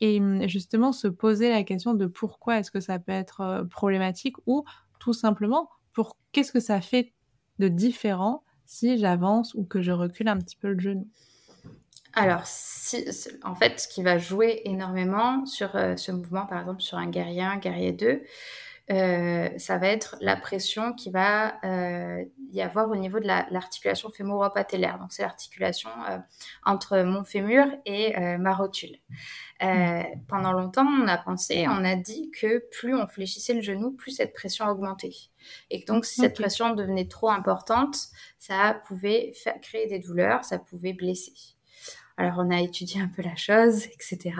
Et 0.00 0.20
hum, 0.20 0.48
justement, 0.48 0.92
se 0.92 1.06
poser 1.06 1.50
la 1.50 1.62
question 1.62 1.94
de 1.94 2.06
pourquoi 2.06 2.58
est-ce 2.58 2.72
que 2.72 2.80
ça 2.80 2.98
peut 2.98 3.12
être 3.12 3.64
problématique 3.70 4.36
ou 4.46 4.64
tout 4.98 5.12
simplement 5.12 5.70
pour 5.92 6.16
qu'est-ce 6.32 6.52
que 6.52 6.60
ça 6.60 6.80
fait 6.80 7.12
de 7.60 7.68
différent 7.68 8.42
si 8.68 8.98
j'avance 8.98 9.54
ou 9.54 9.64
que 9.64 9.80
je 9.80 9.92
recule 9.92 10.28
un 10.28 10.36
petit 10.36 10.54
peu 10.54 10.68
le 10.68 10.78
genou. 10.78 11.08
Alors, 12.12 12.42
si, 12.44 13.02
en 13.42 13.54
fait, 13.54 13.80
ce 13.80 13.88
qui 13.88 14.02
va 14.02 14.18
jouer 14.18 14.60
énormément 14.66 15.46
sur 15.46 15.74
euh, 15.74 15.96
ce 15.96 16.12
mouvement, 16.12 16.44
par 16.44 16.60
exemple 16.60 16.82
sur 16.82 16.98
un 16.98 17.08
guerrier 17.08 17.42
1, 17.42 17.56
guerrier 17.56 17.92
2, 17.92 18.22
euh, 18.90 19.50
ça 19.58 19.78
va 19.78 19.88
être 19.88 20.16
la 20.20 20.36
pression 20.36 20.92
qui 20.92 21.10
va 21.10 21.62
euh, 21.64 22.24
y 22.52 22.62
avoir 22.62 22.88
au 22.90 22.96
niveau 22.96 23.20
de 23.20 23.26
l'articulation 23.26 24.10
fémoro-patellaire. 24.10 24.98
Donc, 24.98 25.12
c'est 25.12 25.22
l'articulation 25.22 25.90
entre 26.64 27.00
mon 27.00 27.24
fémur 27.24 27.66
et 27.84 28.14
ma 28.38 28.54
rotule. 28.54 28.96
Mmh. 29.60 30.02
Pendant 30.28 30.52
longtemps, 30.52 30.86
on 30.86 31.06
a 31.08 31.18
pensé, 31.18 31.66
on 31.68 31.84
a 31.84 31.96
dit 31.96 32.30
que 32.30 32.64
plus 32.70 32.94
on 32.94 33.06
fléchissait 33.06 33.54
le 33.54 33.60
genou, 33.60 33.90
plus 33.90 34.12
cette 34.12 34.32
pression 34.32 34.66
augmentait. 34.66 35.14
Et 35.70 35.84
donc, 35.86 36.04
si 36.04 36.20
cette 36.20 36.34
pression 36.34 36.74
devenait 36.74 37.08
trop 37.08 37.30
importante, 37.30 37.96
ça 38.38 38.80
pouvait 38.86 39.32
faire, 39.34 39.60
créer 39.60 39.86
des 39.86 39.98
douleurs, 39.98 40.44
ça 40.44 40.58
pouvait 40.58 40.92
blesser. 40.92 41.57
Alors 42.18 42.34
on 42.38 42.50
a 42.50 42.60
étudié 42.60 43.00
un 43.00 43.08
peu 43.08 43.22
la 43.22 43.36
chose, 43.36 43.86
etc. 43.86 44.34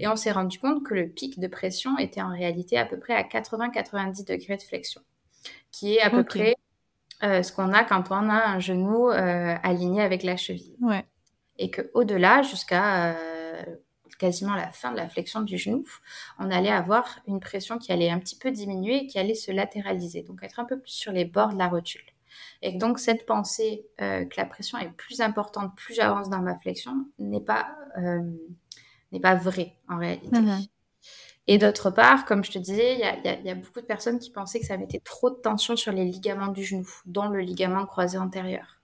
Et 0.00 0.08
on 0.08 0.16
s'est 0.16 0.32
rendu 0.32 0.58
compte 0.58 0.82
que 0.82 0.94
le 0.94 1.08
pic 1.08 1.38
de 1.38 1.46
pression 1.46 1.96
était 1.98 2.22
en 2.22 2.30
réalité 2.30 2.78
à 2.78 2.86
peu 2.86 2.98
près 2.98 3.14
à 3.14 3.22
80-90 3.22 4.26
degrés 4.26 4.56
de 4.56 4.62
flexion, 4.62 5.02
qui 5.70 5.96
est 5.96 6.00
à 6.00 6.10
peu 6.10 6.24
près 6.24 6.56
euh, 7.22 7.42
ce 7.42 7.52
qu'on 7.52 7.72
a 7.72 7.84
quand 7.84 8.10
on 8.10 8.30
a 8.30 8.48
un 8.48 8.58
genou 8.58 9.10
euh, 9.10 9.54
aligné 9.62 10.00
avec 10.00 10.22
la 10.22 10.36
cheville. 10.36 10.76
Ouais. 10.80 11.04
Et 11.58 11.70
que 11.70 11.90
au-delà, 11.92 12.42
jusqu'à 12.42 13.14
quasiment 14.18 14.54
la 14.54 14.70
fin 14.70 14.90
de 14.90 14.96
la 14.96 15.08
flexion 15.08 15.40
du 15.42 15.56
genou, 15.56 15.84
on 16.38 16.50
allait 16.50 16.70
avoir 16.70 17.20
une 17.26 17.40
pression 17.40 17.78
qui 17.78 17.92
allait 17.92 18.10
un 18.10 18.18
petit 18.18 18.36
peu 18.36 18.50
diminuer 18.50 19.04
et 19.04 19.06
qui 19.06 19.18
allait 19.18 19.34
se 19.34 19.52
latéraliser, 19.52 20.22
donc 20.22 20.42
être 20.42 20.58
un 20.58 20.64
peu 20.64 20.78
plus 20.78 20.90
sur 20.90 21.12
les 21.12 21.24
bords 21.24 21.52
de 21.52 21.58
la 21.58 21.68
rotule. 21.68 22.02
Et 22.62 22.72
donc 22.72 22.98
cette 22.98 23.26
pensée 23.26 23.86
euh, 24.00 24.24
que 24.24 24.34
la 24.36 24.44
pression 24.44 24.78
est 24.78 24.90
plus 24.90 25.20
importante 25.20 25.76
plus 25.76 25.94
j'avance 25.94 26.28
dans 26.28 26.40
ma 26.40 26.58
flexion 26.58 27.06
n'est 27.18 27.40
pas, 27.40 27.68
euh, 27.98 28.20
n'est 29.12 29.20
pas 29.20 29.34
vraie 29.34 29.74
en 29.88 29.98
réalité. 29.98 30.28
Et 31.46 31.56
d'autre 31.56 31.90
part, 31.90 32.26
comme 32.26 32.44
je 32.44 32.50
te 32.50 32.58
disais, 32.58 32.94
il 32.94 32.98
y, 32.98 33.46
y 33.46 33.50
a, 33.50 33.54
beaucoup 33.54 33.80
de 33.80 33.86
personnes 33.86 34.18
qui 34.18 34.30
pensaient 34.30 34.60
que 34.60 34.66
ça 34.66 34.76
mettait 34.76 35.00
trop 35.00 35.30
de 35.30 35.36
tension 35.36 35.76
sur 35.76 35.92
les 35.92 36.04
ligaments 36.04 36.48
du 36.48 36.62
genou, 36.62 36.86
dont 37.06 37.28
le 37.28 37.40
ligament 37.40 37.86
croisé 37.86 38.18
antérieur. 38.18 38.78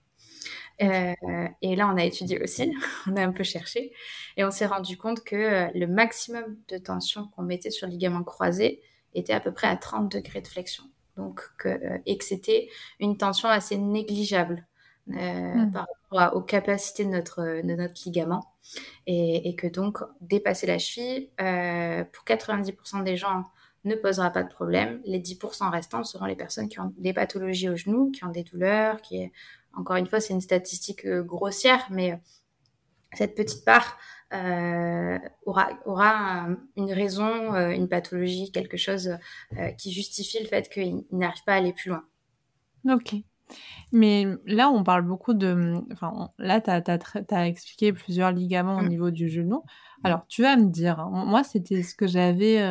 Euh, 0.81 1.13
et 1.61 1.75
là, 1.75 1.87
on 1.87 1.95
a 1.95 2.03
étudié 2.03 2.41
aussi, 2.41 2.73
on 3.07 3.15
a 3.17 3.21
un 3.21 3.31
peu 3.31 3.43
cherché, 3.43 3.93
et 4.35 4.43
on 4.43 4.49
s'est 4.49 4.65
rendu 4.65 4.97
compte 4.97 5.23
que 5.23 5.69
le 5.77 5.85
maximum 5.85 6.57
de 6.67 6.79
tension 6.79 7.27
qu'on 7.35 7.43
mettait 7.43 7.69
sur 7.69 7.85
le 7.85 7.91
ligament 7.93 8.23
croisé 8.23 8.81
était 9.13 9.33
à 9.33 9.39
peu 9.39 9.53
près 9.53 9.67
à 9.67 9.77
30 9.77 10.11
degrés 10.11 10.41
de 10.41 10.47
flexion. 10.47 10.83
Donc, 11.17 11.41
que, 11.57 11.69
euh, 11.69 11.97
et 12.05 12.17
que 12.17 12.23
c'était 12.23 12.69
une 12.99 13.17
tension 13.17 13.47
assez 13.47 13.77
négligeable 13.77 14.65
hmm. 15.07 15.71
par 15.71 15.87
rapport 16.11 16.37
aux 16.37 16.41
capacités 16.41 17.05
de 17.05 17.09
notre, 17.09 17.41
de 17.41 17.75
notre 17.75 18.01
ligament. 18.05 18.53
Et, 19.07 19.47
et, 19.47 19.55
que 19.55 19.67
donc, 19.67 19.99
dépasser 20.21 20.65
la 20.65 20.79
cheville, 20.79 21.29
pour 21.37 22.25
90% 22.25 23.03
des 23.03 23.15
gens, 23.15 23.43
ne 23.83 23.93
posera 23.93 24.31
pas 24.31 24.41
de 24.41 24.49
problème. 24.49 24.99
Les 25.05 25.19
10% 25.19 25.69
restants 25.69 26.03
seront 26.03 26.25
les 26.25 26.35
personnes 26.35 26.67
qui 26.67 26.79
ont 26.79 26.91
des 26.97 27.13
pathologies 27.13 27.69
au 27.69 27.75
genou, 27.75 28.09
qui 28.09 28.25
ont 28.25 28.31
des 28.31 28.43
douleurs, 28.43 28.99
qui 29.01 29.31
encore 29.75 29.97
une 29.97 30.07
fois, 30.07 30.19
c'est 30.19 30.33
une 30.33 30.41
statistique 30.41 31.05
euh, 31.05 31.21
grossière, 31.21 31.85
mais 31.89 32.13
euh, 32.13 32.17
cette 33.13 33.35
petite 33.35 33.65
part 33.65 33.85
euh, 33.85 34.14
aura, 34.31 35.69
aura 35.85 36.47
une 36.75 36.91
raison, 36.91 37.55
une 37.69 37.87
pathologie, 37.87 38.51
quelque 38.51 38.77
chose 38.77 39.17
qui 39.77 39.91
justifie 39.91 40.39
le 40.39 40.47
fait 40.47 40.69
qu'il 40.69 41.03
n'arrive 41.11 41.43
pas 41.45 41.53
à 41.53 41.57
aller 41.57 41.73
plus 41.73 41.89
loin. 41.89 42.03
Ok. 42.89 43.15
Mais 43.91 44.25
là, 44.45 44.69
on 44.69 44.83
parle 44.83 45.03
beaucoup 45.03 45.33
de. 45.33 45.75
Enfin, 45.91 46.31
là, 46.39 46.61
tu 46.61 46.69
as, 46.69 47.47
expliqué 47.47 47.93
plusieurs 47.93 48.31
ligaments 48.31 48.77
au 48.77 48.81
mmh. 48.81 48.89
niveau 48.89 49.11
du 49.11 49.29
genou. 49.29 49.63
Alors, 50.03 50.25
tu 50.27 50.41
vas 50.41 50.55
me 50.55 50.69
dire, 50.69 50.99
hein, 50.99 51.25
moi, 51.25 51.43
c'était 51.43 51.83
ce 51.83 51.95
que 51.95 52.07
j'avais 52.07 52.61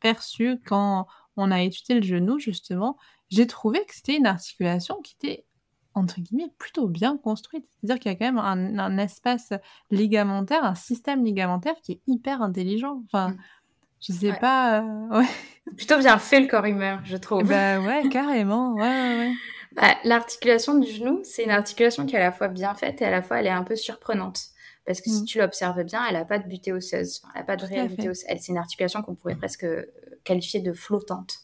perçu 0.00 0.60
quand 0.66 1.06
on 1.36 1.50
a 1.50 1.62
étudié 1.62 1.96
le 1.96 2.02
genou, 2.02 2.38
justement. 2.38 2.96
J'ai 3.30 3.46
trouvé 3.46 3.84
que 3.84 3.94
c'était 3.94 4.16
une 4.16 4.26
articulation 4.26 5.00
qui 5.02 5.14
était 5.20 5.44
entre 5.98 6.20
guillemets, 6.20 6.50
plutôt 6.58 6.86
bien 6.86 7.16
construite. 7.16 7.66
C'est-à-dire 7.70 8.00
qu'il 8.00 8.12
y 8.12 8.14
a 8.14 8.18
quand 8.18 8.32
même 8.32 8.78
un, 8.78 8.98
espace 8.98 9.52
ligamentaire, 9.90 10.64
un 10.64 10.74
système 10.74 11.24
ligamentaire 11.24 11.74
qui 11.82 11.92
est 11.92 12.00
hyper 12.06 12.42
intelligent. 12.42 13.02
Enfin, 13.06 13.30
mm. 13.30 13.38
je 14.00 14.12
sais 14.12 14.32
pas. 14.32 14.80
Euh, 14.80 15.18
ouais. 15.18 15.26
Plutôt 15.76 15.98
bien 15.98 16.18
fait 16.18 16.40
le 16.40 16.46
corps 16.46 16.64
humain, 16.64 17.00
je 17.04 17.16
trouve. 17.16 17.44
Bah 17.44 17.78
ouais, 17.80 18.08
carrément. 18.08 18.72
Ouais, 18.72 18.82
ouais, 18.82 19.32
bah, 19.72 19.94
L'articulation 20.04 20.78
du 20.78 20.90
genou, 20.90 21.20
c'est 21.24 21.44
une 21.44 21.50
articulation 21.50 22.06
qui 22.06 22.16
est 22.16 22.18
à 22.18 22.22
la 22.22 22.32
fois 22.32 22.48
bien 22.48 22.74
faite 22.74 23.02
et 23.02 23.04
à 23.04 23.10
la 23.10 23.22
fois 23.22 23.40
elle 23.40 23.46
est 23.46 23.50
un 23.50 23.64
peu 23.64 23.76
surprenante. 23.76 24.40
Parce 24.88 25.02
que 25.02 25.10
si 25.10 25.20
mm. 25.20 25.24
tu 25.26 25.38
l'observes 25.38 25.84
bien, 25.84 26.02
elle 26.08 26.14
n'a 26.14 26.24
pas 26.24 26.38
de 26.38 26.48
butée 26.48 26.72
osseuse. 26.72 27.20
elle 27.34 27.42
n'a 27.42 27.46
pas 27.46 27.56
de 27.56 27.66
réelle 27.66 27.88
butée 27.88 28.08
osseuse. 28.08 28.24
C'est 28.26 28.48
une 28.48 28.56
articulation 28.56 29.02
qu'on 29.02 29.14
pourrait 29.14 29.36
presque 29.36 29.64
euh, 29.64 29.84
qualifier 30.24 30.60
de 30.60 30.72
flottante. 30.72 31.34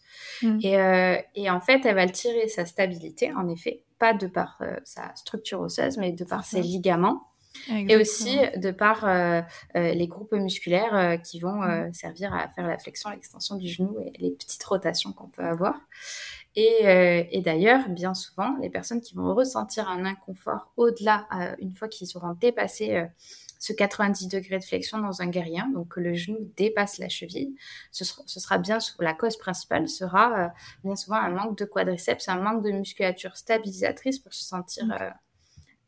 Mm. 0.40 0.58
Et, 0.62 0.80
euh, 0.80 1.16
et, 1.34 1.50
en 1.50 1.60
fait, 1.60 1.84
elle 1.84 1.94
va 1.94 2.06
tirer 2.08 2.48
sa 2.48 2.64
stabilité, 2.64 3.34
en 3.34 3.46
effet, 3.48 3.82
pas 4.04 4.12
de 4.12 4.26
par 4.26 4.58
euh, 4.60 4.76
sa 4.84 5.14
structure 5.14 5.62
osseuse, 5.62 5.96
mais 5.96 6.12
de 6.12 6.24
par 6.24 6.44
ses 6.44 6.60
ligaments. 6.60 7.22
Et 7.70 7.96
aussi 7.96 8.36
de 8.56 8.72
par 8.72 9.06
euh, 9.06 9.40
les 9.74 10.08
groupes 10.08 10.32
musculaires 10.32 11.22
qui 11.22 11.38
vont 11.38 11.62
mm. 11.62 11.94
servir 11.94 12.34
à 12.34 12.48
faire 12.48 12.66
la 12.66 12.76
flexion, 12.78 13.10
l'extension 13.10 13.54
du 13.54 13.68
genou 13.68 13.96
et 14.00 14.12
les 14.18 14.32
petites 14.32 14.64
rotations 14.64 15.12
qu'on 15.12 15.28
peut 15.28 15.44
avoir. 15.44 15.76
Et, 16.56 17.28
et 17.30 17.40
d'ailleurs, 17.42 17.88
bien 17.88 18.12
souvent, 18.12 18.56
les 18.60 18.70
personnes 18.70 19.00
qui 19.00 19.14
vont 19.14 19.32
ressentir 19.34 19.88
un 19.88 20.04
inconfort 20.04 20.72
au-delà, 20.76 21.28
une 21.60 21.74
fois 21.76 21.86
qu'ils 21.86 22.16
auront 22.16 22.34
dépassé 22.34 23.06
ce 23.58 23.72
90 23.72 24.28
degrés 24.28 24.58
de 24.58 24.64
flexion 24.64 24.98
dans 24.98 25.22
un 25.22 25.26
guerrier, 25.26 25.62
donc 25.72 25.88
que 25.94 26.00
le 26.00 26.14
genou 26.14 26.52
dépasse 26.56 26.98
la 26.98 27.08
cheville, 27.08 27.54
ce 27.90 28.04
sera, 28.04 28.58
bien 28.58 28.78
la 28.98 29.14
cause 29.14 29.36
principale 29.36 29.88
sera 29.88 30.38
euh, 30.38 30.48
bien 30.84 30.96
souvent 30.96 31.16
un 31.16 31.30
manque 31.30 31.58
de 31.58 31.64
quadriceps, 31.64 32.28
un 32.28 32.40
manque 32.40 32.62
de 32.62 32.70
musculature 32.70 33.36
stabilisatrice 33.36 34.18
pour 34.18 34.34
se 34.34 34.44
sentir 34.44 34.84
euh, 34.92 35.10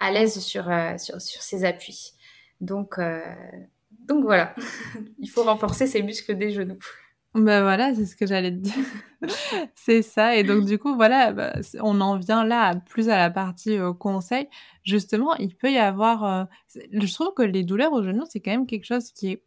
à 0.00 0.10
l'aise 0.10 0.38
sur, 0.40 0.70
euh, 0.70 0.96
sur, 0.98 1.20
sur, 1.20 1.42
ses 1.42 1.64
appuis. 1.64 2.12
Donc, 2.60 2.98
donc 3.90 4.24
voilà, 4.24 4.54
il 5.18 5.28
faut 5.28 5.42
renforcer 5.42 5.86
ses 5.86 6.02
muscles 6.02 6.36
des 6.36 6.50
genoux. 6.50 6.78
Ben 7.36 7.62
voilà, 7.62 7.94
c'est 7.94 8.06
ce 8.06 8.16
que 8.16 8.26
j'allais 8.26 8.50
te 8.50 8.56
dire. 8.56 8.74
c'est 9.74 10.00
ça. 10.00 10.36
Et 10.36 10.42
donc, 10.42 10.64
du 10.64 10.78
coup, 10.78 10.94
voilà, 10.94 11.32
bah, 11.32 11.52
on 11.82 12.00
en 12.00 12.16
vient 12.16 12.44
là 12.44 12.74
plus 12.76 13.10
à 13.10 13.18
la 13.18 13.30
partie 13.30 13.76
euh, 13.76 13.92
conseil. 13.92 14.48
Justement, 14.84 15.34
il 15.34 15.54
peut 15.54 15.70
y 15.70 15.76
avoir. 15.76 16.24
Euh, 16.24 16.44
je 16.92 17.12
trouve 17.12 17.34
que 17.34 17.42
les 17.42 17.62
douleurs 17.62 17.92
au 17.92 18.02
genou, 18.02 18.24
c'est 18.28 18.40
quand 18.40 18.52
même 18.52 18.66
quelque 18.66 18.86
chose 18.86 19.12
qui 19.12 19.32
est 19.32 19.42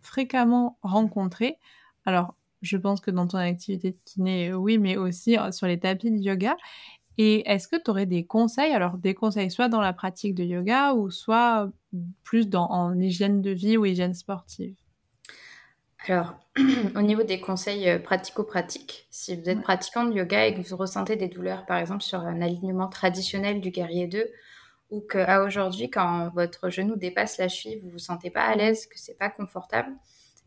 fréquemment 0.00 0.78
rencontré. 0.82 1.58
Alors, 2.06 2.34
je 2.62 2.78
pense 2.78 3.02
que 3.02 3.10
dans 3.10 3.26
ton 3.26 3.38
activité 3.38 3.90
de 3.92 3.98
kiné, 4.06 4.54
oui, 4.54 4.78
mais 4.78 4.96
aussi 4.96 5.36
euh, 5.38 5.52
sur 5.52 5.66
les 5.66 5.78
tapis 5.78 6.10
de 6.10 6.16
yoga. 6.16 6.56
Et 7.18 7.48
est-ce 7.50 7.68
que 7.68 7.76
tu 7.76 7.90
aurais 7.90 8.06
des 8.06 8.24
conseils 8.24 8.72
Alors, 8.72 8.96
des 8.98 9.14
conseils 9.14 9.50
soit 9.50 9.68
dans 9.68 9.82
la 9.82 9.92
pratique 9.92 10.34
de 10.34 10.44
yoga 10.44 10.94
ou 10.94 11.10
soit 11.10 11.70
plus 12.24 12.48
dans, 12.48 12.70
en 12.70 12.98
hygiène 12.98 13.42
de 13.42 13.50
vie 13.50 13.76
ou 13.76 13.84
hygiène 13.84 14.14
sportive? 14.14 14.83
Alors, 16.06 16.34
au 16.96 17.02
niveau 17.02 17.22
des 17.22 17.40
conseils 17.40 17.88
euh, 17.88 17.98
pratico-pratiques, 17.98 19.06
si 19.10 19.36
vous 19.36 19.48
êtes 19.48 19.62
pratiquant 19.62 20.04
de 20.04 20.14
yoga 20.14 20.46
et 20.46 20.54
que 20.54 20.60
vous 20.60 20.76
ressentez 20.76 21.16
des 21.16 21.28
douleurs, 21.28 21.66
par 21.66 21.78
exemple, 21.78 22.02
sur 22.02 22.20
un 22.20 22.42
alignement 22.42 22.88
traditionnel 22.88 23.60
du 23.60 23.70
guerrier 23.70 24.06
2, 24.06 24.30
ou 24.90 25.00
qu'à 25.00 25.42
aujourd'hui, 25.42 25.90
quand 25.90 26.30
votre 26.34 26.68
genou 26.68 26.96
dépasse 26.96 27.38
la 27.38 27.48
cheville, 27.48 27.80
vous 27.80 27.90
vous 27.90 27.98
sentez 27.98 28.30
pas 28.30 28.44
à 28.44 28.54
l'aise, 28.54 28.86
que 28.86 28.98
c'est 28.98 29.18
pas 29.18 29.30
confortable, 29.30 29.92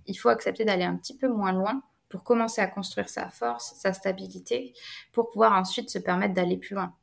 il 0.05 0.15
faut 0.15 0.29
accepter 0.29 0.63
d'aller 0.63 0.85
un 0.85 0.95
petit 0.95 1.17
peu 1.17 1.27
moins 1.27 1.51
loin 1.51 1.81
pour 2.09 2.23
commencer 2.23 2.61
à 2.61 2.67
construire 2.67 3.09
sa 3.09 3.29
force, 3.29 3.73
sa 3.75 3.93
stabilité, 3.93 4.73
pour 5.11 5.29
pouvoir 5.29 5.53
ensuite 5.53 5.89
se 5.89 5.99
permettre 5.99 6.33
d'aller 6.33 6.57
plus 6.57 6.75
loin. 6.75 6.93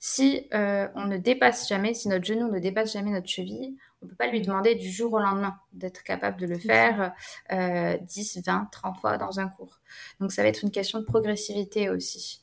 Si 0.00 0.48
euh, 0.54 0.88
on 0.94 1.04
ne 1.04 1.18
dépasse 1.18 1.68
jamais, 1.68 1.94
si 1.94 2.08
notre 2.08 2.24
genou 2.24 2.50
ne 2.50 2.58
dépasse 2.58 2.94
jamais 2.94 3.10
notre 3.10 3.28
cheville, 3.28 3.76
on 4.02 4.06
ne 4.06 4.10
peut 4.10 4.16
pas 4.16 4.28
lui 4.28 4.40
demander 4.40 4.74
du 4.74 4.90
jour 4.90 5.12
au 5.12 5.18
lendemain 5.18 5.58
d'être 5.72 6.02
capable 6.02 6.40
de 6.40 6.46
le 6.46 6.58
faire 6.58 7.12
euh, 7.52 7.98
10, 8.00 8.42
20, 8.44 8.68
30 8.72 8.98
fois 8.98 9.18
dans 9.18 9.40
un 9.40 9.48
cours. 9.48 9.78
Donc 10.20 10.32
ça 10.32 10.42
va 10.42 10.48
être 10.48 10.62
une 10.62 10.70
question 10.70 11.00
de 11.00 11.04
progressivité 11.04 11.90
aussi. 11.90 12.40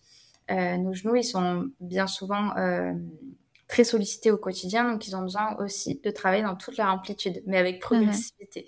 Euh, 0.51 0.77
nos 0.77 0.93
genoux, 0.93 1.15
ils 1.15 1.23
sont 1.23 1.69
bien 1.79 2.07
souvent 2.07 2.55
euh, 2.57 2.93
très 3.67 3.83
sollicités 3.83 4.31
au 4.31 4.37
quotidien, 4.37 4.89
donc 4.91 5.07
ils 5.07 5.15
ont 5.15 5.21
besoin 5.21 5.55
aussi 5.57 5.99
de 6.01 6.09
travailler 6.09 6.43
dans 6.43 6.55
toute 6.55 6.77
leur 6.77 6.87
amplitude, 6.87 7.43
mais 7.45 7.57
avec 7.57 7.81
progressivité. 7.81 8.67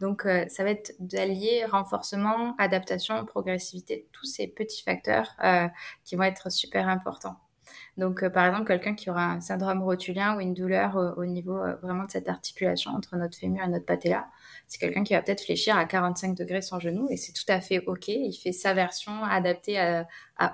Donc 0.00 0.26
euh, 0.26 0.46
ça 0.48 0.64
va 0.64 0.70
être 0.70 0.94
d'allier 0.98 1.64
renforcement, 1.66 2.56
adaptation, 2.58 3.24
progressivité, 3.26 4.08
tous 4.12 4.26
ces 4.26 4.46
petits 4.46 4.82
facteurs 4.82 5.36
qui 6.04 6.16
vont 6.16 6.24
être 6.24 6.50
super 6.50 6.88
importants. 6.88 7.36
Donc, 7.96 8.22
euh, 8.22 8.30
par 8.30 8.46
exemple, 8.46 8.66
quelqu'un 8.66 8.94
qui 8.94 9.10
aura 9.10 9.24
un 9.24 9.40
syndrome 9.40 9.82
rotulien 9.82 10.36
ou 10.36 10.40
une 10.40 10.54
douleur 10.54 11.14
au, 11.16 11.24
niveau 11.24 11.56
euh, 11.56 11.74
vraiment 11.82 12.04
de 12.04 12.10
cette 12.10 12.28
articulation 12.28 12.90
entre 12.92 13.16
notre 13.16 13.36
fémur 13.36 13.64
et 13.64 13.68
notre 13.68 13.84
patella, 13.84 14.28
c'est 14.66 14.78
quelqu'un 14.78 15.04
qui 15.04 15.14
va 15.14 15.22
peut-être 15.22 15.42
fléchir 15.44 15.76
à 15.76 15.84
45 15.84 16.36
degrés 16.36 16.62
son 16.62 16.80
genou 16.80 17.08
et 17.10 17.16
c'est 17.16 17.32
tout 17.32 17.44
à 17.48 17.60
fait 17.60 17.80
OK. 17.86 18.08
Il 18.08 18.32
fait 18.32 18.52
sa 18.52 18.74
version 18.74 19.24
adaptée 19.24 19.78
à, 19.78 20.06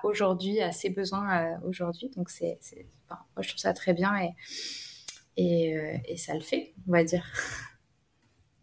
aujourd'hui, 0.04 0.60
à 0.60 0.72
ses 0.72 0.90
besoins 0.90 1.37
euh, 1.37 1.56
aujourd'hui. 1.66 2.10
Donc, 2.16 2.30
c'est, 2.30 2.58
moi, 3.10 3.18
je 3.40 3.48
trouve 3.48 3.60
ça 3.60 3.72
très 3.72 3.94
bien 3.94 4.12
et, 5.37 5.75
et, 6.06 6.16
ça 6.16 6.34
le 6.34 6.40
fait, 6.40 6.75
on 6.88 6.92
va 6.92 7.04
dire. 7.04 7.25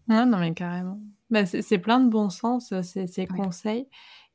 Non, 0.08 0.26
non, 0.26 0.38
mais 0.38 0.54
carrément. 0.54 1.00
Bah, 1.30 1.46
c'est, 1.46 1.80
plein 1.80 2.00
de 2.00 2.10
bon 2.10 2.30
sens, 2.30 2.74
ces, 2.82 3.26
conseils. 3.26 3.88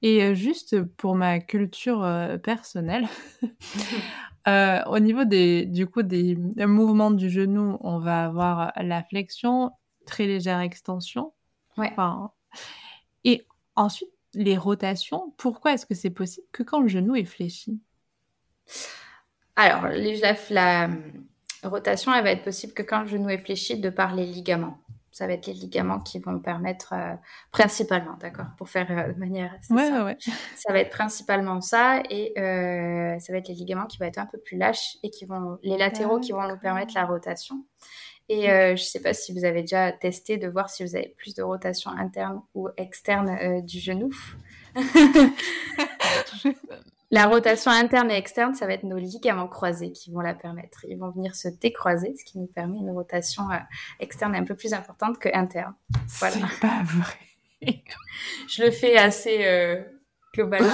Et 0.02 0.34
juste 0.34 0.82
pour 0.82 1.14
ma 1.14 1.40
culture 1.40 2.06
personnelle, 2.42 3.06
Euh, 4.48 4.82
au 4.86 4.98
niveau 4.98 5.24
des, 5.24 5.66
du 5.66 5.86
coup, 5.86 6.02
des, 6.02 6.34
mouvements 6.34 7.10
du 7.10 7.30
genou, 7.30 7.76
on 7.80 7.98
va 7.98 8.24
avoir 8.24 8.72
la 8.76 9.02
flexion, 9.02 9.70
très 10.06 10.26
légère 10.26 10.60
extension. 10.60 11.32
Ouais. 11.76 11.94
et 13.24 13.46
ensuite, 13.76 14.10
les 14.34 14.56
rotations, 14.56 15.32
pourquoi 15.38 15.72
est-ce 15.72 15.86
que 15.86 15.94
c'est 15.94 16.10
possible 16.10 16.46
que 16.52 16.62
quand 16.62 16.80
le 16.80 16.88
genou 16.88 17.16
est 17.16 17.24
fléchi? 17.24 17.80
Alors, 19.56 19.88
la, 19.88 20.36
la, 20.50 20.90
rotation, 21.62 22.12
elle 22.12 22.24
va 22.24 22.30
être 22.30 22.44
possible 22.44 22.72
que 22.72 22.82
quand 22.82 23.02
le 23.02 23.08
genou 23.08 23.28
est 23.28 23.38
fléchi 23.38 23.78
de 23.78 23.90
par 23.90 24.14
les 24.14 24.26
ligaments 24.26 24.78
ça 25.10 25.26
va 25.26 25.32
être 25.32 25.46
les 25.46 25.54
ligaments 25.54 26.00
qui 26.00 26.18
vont 26.18 26.38
permettre 26.38 26.92
euh, 26.92 27.14
principalement, 27.50 28.16
d'accord, 28.20 28.46
pour 28.56 28.68
faire 28.68 28.86
euh, 28.90 29.12
de 29.12 29.18
manière 29.18 29.52
ouais, 29.70 29.90
ouais. 30.02 30.16
Ça 30.56 30.72
va 30.72 30.80
être 30.80 30.90
principalement 30.90 31.60
ça 31.60 32.02
et 32.08 32.32
euh, 32.38 33.18
ça 33.18 33.32
va 33.32 33.38
être 33.38 33.48
les 33.48 33.54
ligaments 33.54 33.86
qui 33.86 33.98
vont 33.98 34.06
être 34.06 34.18
un 34.18 34.26
peu 34.26 34.38
plus 34.38 34.56
lâches 34.56 34.98
et 35.02 35.10
qui 35.10 35.24
vont 35.24 35.58
les 35.62 35.76
latéraux 35.76 36.20
qui 36.20 36.32
vont 36.32 36.46
nous 36.48 36.58
permettre 36.58 36.94
la 36.94 37.04
rotation. 37.04 37.64
Et 38.28 38.46
je 38.46 38.70
ne 38.72 38.76
sais 38.76 39.00
pas 39.00 39.12
si 39.12 39.32
vous 39.32 39.44
avez 39.44 39.62
déjà 39.62 39.90
testé 39.90 40.36
de 40.36 40.46
voir 40.46 40.70
si 40.70 40.84
vous 40.84 40.94
avez 40.94 41.12
plus 41.18 41.34
de 41.34 41.42
rotation 41.42 41.90
interne 41.90 42.40
ou 42.54 42.68
externe 42.76 43.60
du 43.62 43.80
genou. 43.80 44.10
La 47.12 47.26
rotation 47.26 47.72
interne 47.72 48.10
et 48.10 48.16
externe, 48.16 48.54
ça 48.54 48.66
va 48.66 48.74
être 48.74 48.84
nos 48.84 48.98
ligaments 48.98 49.48
croisés 49.48 49.90
qui 49.90 50.12
vont 50.12 50.20
la 50.20 50.34
permettre. 50.34 50.84
Ils 50.88 50.96
vont 50.96 51.10
venir 51.10 51.34
se 51.34 51.48
décroiser, 51.48 52.14
ce 52.16 52.24
qui 52.24 52.38
nous 52.38 52.46
permet 52.46 52.78
une 52.78 52.90
rotation 52.90 53.50
euh, 53.50 53.56
externe 53.98 54.36
un 54.36 54.44
peu 54.44 54.54
plus 54.54 54.72
importante 54.74 55.18
que 55.18 55.28
interne. 55.32 55.74
Voilà. 56.18 56.36
C'est 56.36 56.60
pas 56.60 56.82
vrai. 56.84 57.14
Je 58.48 58.62
le 58.62 58.70
fais 58.70 58.96
assez 58.96 59.44
euh, 59.44 59.82
globalement. 60.32 60.68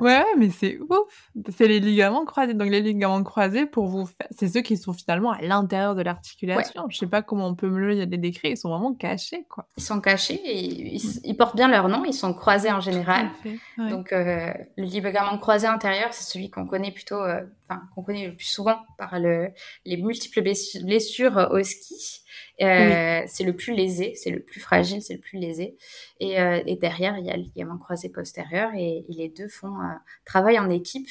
Ouais, 0.00 0.24
mais 0.36 0.50
c'est 0.50 0.78
ouf. 0.78 1.30
C'est 1.56 1.68
les 1.68 1.80
ligaments 1.80 2.24
croisés. 2.24 2.54
Donc 2.54 2.70
les 2.70 2.80
ligaments 2.80 3.22
croisés, 3.22 3.66
pour 3.66 3.86
vous, 3.86 4.08
c'est 4.30 4.48
ceux 4.48 4.60
qui 4.60 4.76
sont 4.76 4.92
finalement 4.92 5.32
à 5.32 5.40
l'intérieur 5.40 5.94
de 5.94 6.02
l'articulation. 6.02 6.86
Je 6.88 6.98
sais 6.98 7.06
pas 7.06 7.22
comment 7.22 7.48
on 7.48 7.54
peut 7.54 7.68
me 7.68 7.78
le 7.78 8.06
décrire. 8.06 8.52
Ils 8.52 8.56
sont 8.56 8.70
vraiment 8.70 8.94
cachés, 8.94 9.46
quoi. 9.48 9.66
Ils 9.76 9.82
sont 9.82 10.00
cachés 10.00 10.40
et 10.44 10.96
ils, 11.24 11.36
portent 11.36 11.56
bien 11.56 11.68
leur 11.68 11.88
nom. 11.88 12.04
Ils 12.04 12.14
sont 12.14 12.34
croisés 12.34 12.70
en 12.70 12.80
général. 12.80 13.30
Donc 13.78 14.12
euh, 14.12 14.52
le 14.76 14.84
ligament 14.84 15.38
croisé 15.38 15.68
antérieur, 15.68 16.12
c'est 16.12 16.30
celui 16.30 16.50
qu'on 16.50 16.66
connaît 16.66 16.92
plutôt, 16.92 17.22
euh, 17.22 17.40
enfin 17.70 17.82
qu'on 17.94 18.02
connaît 18.02 18.26
le 18.26 18.36
plus 18.36 18.46
souvent 18.46 18.78
par 18.98 19.18
le, 19.18 19.50
les 19.84 19.96
multiples 19.96 20.42
blessures 20.42 21.48
au 21.50 21.62
ski. 21.62 22.22
Euh, 22.62 23.22
c'est 23.26 23.44
le 23.44 23.56
plus 23.56 23.74
lésé, 23.74 24.14
c'est 24.14 24.30
le 24.30 24.40
plus 24.40 24.60
fragile, 24.60 25.00
c'est 25.02 25.14
le 25.14 25.20
plus 25.20 25.38
lésé. 25.38 25.76
Et, 26.18 26.40
euh, 26.40 26.62
et, 26.66 26.76
derrière, 26.76 27.16
il 27.16 27.24
y 27.24 27.30
a 27.30 27.36
le 27.36 27.42
ligament 27.42 27.78
croisé 27.78 28.10
postérieur 28.10 28.72
et, 28.74 29.04
les 29.08 29.28
deux 29.28 29.48
font 29.48 29.80
euh, 29.80 29.94
travail 30.24 30.58
en 30.58 30.68
équipe 30.68 31.08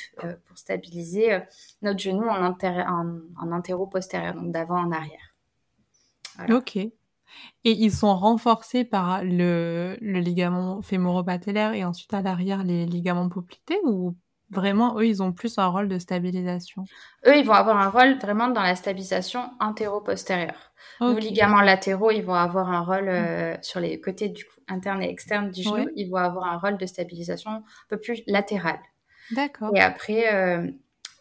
pour 0.47 0.57
stabiliser 0.57 1.39
notre 1.81 1.99
genou 1.99 2.27
en, 2.27 2.53
en, 2.53 3.19
en 3.41 3.51
antéro-postérieur, 3.51 4.35
donc 4.35 4.51
d'avant 4.51 4.79
en 4.79 4.91
arrière. 4.91 5.35
Ok. 6.49 6.77
Et 6.77 6.91
ils 7.63 7.91
sont 7.91 8.15
renforcés 8.15 8.85
par 8.85 9.23
le, 9.23 9.97
le 10.01 10.19
ligament 10.19 10.81
fémoro-patellaire 10.81 11.73
et 11.73 11.83
ensuite 11.83 12.13
à 12.13 12.21
l'arrière 12.21 12.63
les 12.63 12.85
ligaments 12.85 13.29
poplités 13.29 13.79
ou 13.83 14.15
Vraiment, 14.51 14.97
eux, 14.97 15.05
ils 15.05 15.21
ont 15.21 15.31
plus 15.31 15.57
un 15.59 15.67
rôle 15.67 15.87
de 15.87 15.99
stabilisation. 15.99 16.85
Eux, 17.27 17.37
ils 17.37 17.45
vont 17.45 17.53
avoir 17.53 17.77
un 17.77 17.89
rôle 17.89 18.17
vraiment 18.19 18.47
dans 18.47 18.63
la 18.63 18.75
stabilisation 18.75 19.51
antéro-postérieure. 19.59 20.71
Nos 21.01 21.17
ligaments 21.17 21.61
latéraux, 21.61 22.11
ils 22.11 22.23
vont 22.23 22.33
avoir 22.33 22.69
un 22.69 22.81
rôle 22.81 23.09
euh, 23.09 23.55
sur 23.61 23.79
les 23.79 24.01
côtés 24.01 24.29
du 24.29 24.43
coup, 24.43 24.59
interne 24.67 25.01
et 25.03 25.09
externe 25.09 25.51
du 25.51 25.61
genou. 25.61 25.87
Ils 25.95 26.09
vont 26.09 26.17
avoir 26.17 26.45
un 26.45 26.57
rôle 26.57 26.77
de 26.77 26.85
stabilisation 26.85 27.51
un 27.51 27.63
peu 27.87 27.97
plus 27.97 28.21
latéral. 28.27 28.79
D'accord. 29.31 29.71
Et 29.75 29.79
après, 29.79 30.33
euh, 30.33 30.67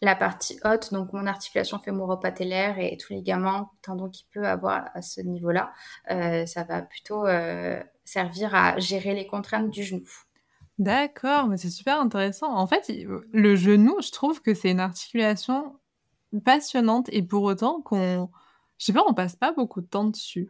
la 0.01 0.17
partie 0.17 0.59
haute, 0.65 0.93
donc 0.93 1.13
mon 1.13 1.27
articulation 1.27 1.79
fémoro-patellaire 1.79 2.79
et 2.79 2.97
tout 2.97 3.13
ligament, 3.13 3.73
tendon 3.83 4.09
qu'il 4.09 4.27
peut 4.33 4.47
avoir 4.47 4.87
à 4.95 5.03
ce 5.03 5.21
niveau-là, 5.21 5.73
euh, 6.11 6.47
ça 6.47 6.65
va 6.65 6.83
plutôt 6.83 7.27
servir 8.05 8.55
à 8.55 8.79
gérer 8.79 9.15
les 9.15 9.27
contraintes 9.27 9.71
du 9.71 9.83
genou. 9.83 10.09
D'accord, 10.79 11.49
mais 11.49 11.57
c'est 11.57 11.71
super 11.71 12.01
intéressant. 12.01 12.53
En 12.55 12.67
fait, 12.67 12.93
le 13.33 13.57
genou, 13.57 13.97
je 14.01 14.13
trouve 14.13 14.41
que 14.41 14.55
c'est 14.55 14.71
une 14.71 14.81
articulation 14.81 15.77
passionnante 16.45 17.09
et 17.11 17.23
pour 17.23 17.43
autant 17.43 17.81
qu'on, 17.81 18.31
je 18.79 18.85
sais 18.85 18.93
pas, 18.93 19.03
on 19.07 19.15
passe 19.15 19.35
pas 19.35 19.53
beaucoup 19.53 19.81
de 19.81 19.87
temps 19.87 20.05
dessus. 20.05 20.49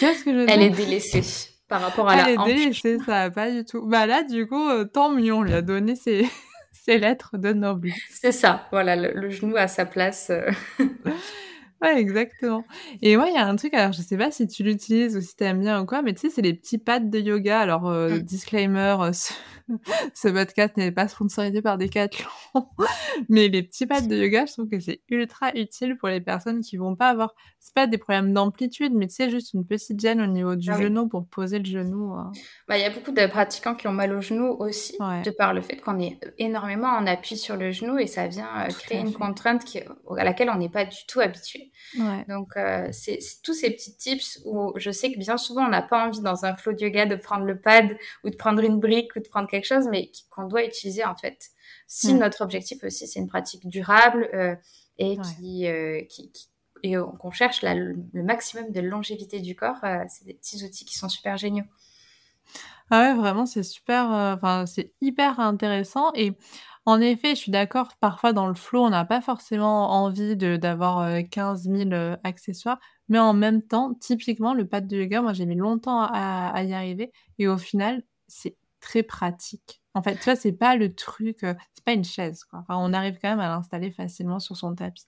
Qu'est-ce 0.00 0.24
que 0.24 0.32
je 0.32 0.50
Elle 0.50 0.62
est 0.62 0.70
délaissée 0.70 1.22
par 1.68 1.82
rapport 1.82 2.08
à 2.08 2.16
la 2.16 2.22
hanche. 2.22 2.48
Elle 2.48 2.50
est 2.50 2.54
délaissée, 2.54 2.98
ça 2.98 3.28
va 3.28 3.30
pas 3.30 3.50
du 3.50 3.64
tout. 3.64 3.86
Bah 3.86 4.06
là, 4.06 4.22
du 4.22 4.46
coup, 4.46 4.68
euh, 4.68 4.84
tant 4.84 5.10
mieux, 5.10 5.34
on 5.34 5.42
lui 5.42 5.52
a 5.52 5.62
donné 5.62 5.96
ses, 5.96 6.26
ses 6.72 6.98
lettres 6.98 7.36
de 7.36 7.52
noblesse. 7.52 7.94
C'est 8.10 8.32
ça, 8.32 8.66
voilà, 8.70 8.96
le, 8.96 9.28
genou 9.28 9.56
à 9.56 9.68
sa 9.68 9.84
place. 9.84 10.30
Euh. 10.30 10.50
Ouais, 11.82 11.98
exactement. 12.00 12.64
Et 13.02 13.16
moi, 13.16 13.28
il 13.28 13.34
y 13.34 13.38
a 13.38 13.46
un 13.46 13.56
truc, 13.56 13.74
alors 13.74 13.92
je 13.92 14.00
sais 14.00 14.16
pas 14.16 14.30
si 14.30 14.46
tu 14.46 14.62
l'utilises 14.62 15.16
ou 15.16 15.20
si 15.20 15.36
tu 15.36 15.44
aimes 15.44 15.60
bien 15.60 15.82
ou 15.82 15.86
quoi, 15.86 16.00
mais 16.00 16.14
tu 16.14 16.22
sais, 16.22 16.30
c'est 16.30 16.42
les 16.42 16.54
petits 16.54 16.78
pads 16.78 17.00
de 17.00 17.18
yoga. 17.18 17.60
Alors, 17.60 17.88
euh, 17.88 18.16
mmh. 18.16 18.18
disclaimer, 18.20 18.96
euh, 19.00 19.12
ce, 19.12 20.28
podcast 20.32 20.76
n'est 20.78 20.92
pas 20.92 21.06
sponsorisé 21.08 21.60
par 21.60 21.76
Decathlon, 21.76 22.28
mais 23.28 23.48
les 23.48 23.62
petits 23.62 23.86
pads 23.86 24.02
de 24.02 24.16
yoga, 24.16 24.46
je 24.46 24.52
trouve 24.54 24.68
que 24.68 24.80
c'est 24.80 25.02
ultra 25.10 25.54
utile 25.54 25.98
pour 25.98 26.08
les 26.08 26.20
personnes 26.20 26.62
qui 26.62 26.78
vont 26.78 26.96
pas 26.96 27.10
avoir, 27.10 27.34
c'est 27.58 27.74
pas 27.74 27.86
des 27.86 27.98
problèmes 27.98 28.32
d'amplitude, 28.32 28.92
mais 28.94 29.06
tu 29.06 29.16
sais, 29.16 29.28
juste 29.28 29.52
une 29.52 29.66
petite 29.66 30.00
gêne 30.00 30.22
au 30.22 30.26
niveau 30.26 30.56
du 30.56 30.70
ah 30.70 30.80
genou 30.80 31.08
pour 31.08 31.26
poser 31.26 31.58
le 31.58 31.66
genou. 31.66 32.14
Hein. 32.14 32.32
Bah, 32.68 32.78
il 32.78 32.82
y 32.82 32.84
a 32.84 32.90
beaucoup 32.90 33.12
de 33.12 33.26
pratiquants 33.26 33.74
qui 33.74 33.86
ont 33.86 33.92
mal 33.92 34.12
au 34.12 34.22
genou 34.22 34.56
aussi, 34.58 34.96
de 34.98 35.30
par 35.30 35.52
le 35.52 35.60
fait 35.60 35.76
qu'on 35.76 35.98
est 35.98 36.18
énormément 36.38 36.88
en 36.88 37.06
appui 37.06 37.36
sur 37.36 37.56
le 37.56 37.70
genou 37.70 37.98
et 37.98 38.06
ça 38.06 38.28
vient 38.28 38.48
euh, 38.60 38.68
créer 38.68 39.00
une 39.00 39.12
contrainte 39.12 39.64
qui, 39.64 39.80
à 39.80 40.24
laquelle 40.24 40.48
on 40.50 40.56
n'est 40.56 40.70
pas 40.70 40.84
du 40.84 40.98
tout 41.06 41.20
habitué. 41.20 41.65
Donc, 42.28 42.56
euh, 42.56 42.88
c'est 42.92 43.18
tous 43.42 43.54
ces 43.54 43.70
petits 43.70 43.96
tips 43.96 44.40
où 44.44 44.72
je 44.76 44.90
sais 44.90 45.12
que 45.12 45.18
bien 45.18 45.36
souvent, 45.36 45.66
on 45.66 45.68
n'a 45.68 45.82
pas 45.82 46.06
envie 46.06 46.20
dans 46.20 46.44
un 46.44 46.54
flow 46.56 46.72
de 46.72 46.80
yoga 46.80 47.06
de 47.06 47.16
prendre 47.16 47.44
le 47.44 47.58
pad 47.58 47.96
ou 48.24 48.30
de 48.30 48.36
prendre 48.36 48.62
une 48.62 48.78
brique 48.78 49.14
ou 49.16 49.20
de 49.20 49.28
prendre 49.28 49.48
quelque 49.48 49.66
chose, 49.66 49.86
mais 49.90 50.10
qu'on 50.30 50.46
doit 50.46 50.64
utiliser 50.64 51.04
en 51.04 51.16
fait. 51.16 51.50
Si 51.86 52.14
notre 52.14 52.42
objectif 52.42 52.82
aussi, 52.84 53.06
c'est 53.06 53.20
une 53.20 53.28
pratique 53.28 53.66
durable 53.68 54.28
euh, 54.34 54.56
et 54.98 55.18
qui, 55.18 55.66
euh, 55.66 56.02
qui, 56.08 56.32
et 56.82 56.94
qu'on 57.18 57.30
cherche 57.30 57.62
le 57.62 58.22
maximum 58.22 58.72
de 58.72 58.80
longévité 58.80 59.40
du 59.40 59.54
corps, 59.54 59.78
c'est 60.08 60.24
des 60.24 60.34
petits 60.34 60.64
outils 60.64 60.84
qui 60.84 60.96
sont 60.96 61.08
super 61.08 61.36
géniaux. 61.36 61.64
Ah 62.90 63.00
ouais, 63.00 63.14
vraiment, 63.14 63.46
c'est 63.46 63.64
super, 63.64 64.06
enfin, 64.06 64.64
c'est 64.66 64.92
hyper 65.00 65.40
intéressant 65.40 66.12
et 66.14 66.32
en 66.86 67.00
effet, 67.00 67.30
je 67.30 67.40
suis 67.40 67.50
d'accord, 67.50 67.88
parfois 68.00 68.32
dans 68.32 68.46
le 68.46 68.54
flow, 68.54 68.84
on 68.84 68.90
n'a 68.90 69.04
pas 69.04 69.20
forcément 69.20 69.90
envie 69.90 70.36
de 70.36 70.56
d'avoir, 70.56 71.00
euh, 71.00 71.22
15 71.22 71.64
000, 71.64 71.92
euh, 71.92 72.16
accessoires, 72.22 72.78
mais 73.08 73.18
en 73.18 73.34
même 73.34 73.60
temps, 73.60 73.94
typiquement, 73.94 74.54
le 74.54 74.66
pad 74.66 74.86
de 74.86 74.96
yoga, 74.96 75.20
moi, 75.20 75.32
j'ai 75.32 75.46
mis 75.46 75.56
longtemps 75.56 76.00
à 76.00 76.62
y 76.62 76.72
arriver 76.72 77.12
et 77.38 77.48
au 77.48 77.58
final, 77.58 78.04
c'est 78.28 78.56
très 78.80 79.02
pratique. 79.02 79.82
En 79.94 80.02
fait, 80.02 80.14
tu 80.14 80.24
vois, 80.24 80.36
c'est 80.36 80.52
pas 80.52 80.76
le 80.76 80.94
truc, 80.94 81.42
euh, 81.42 81.54
c'est 81.74 81.84
pas 81.84 81.92
une 81.92 82.04
chaise, 82.04 82.44
quoi. 82.44 82.60
Enfin, 82.60 82.76
on 82.78 82.92
arrive 82.92 83.18
quand 83.20 83.30
même 83.30 83.40
à 83.40 83.48
l'installer 83.48 83.90
facilement 83.90 84.38
sur 84.38 84.56
son 84.56 84.74
tapis. 84.74 85.06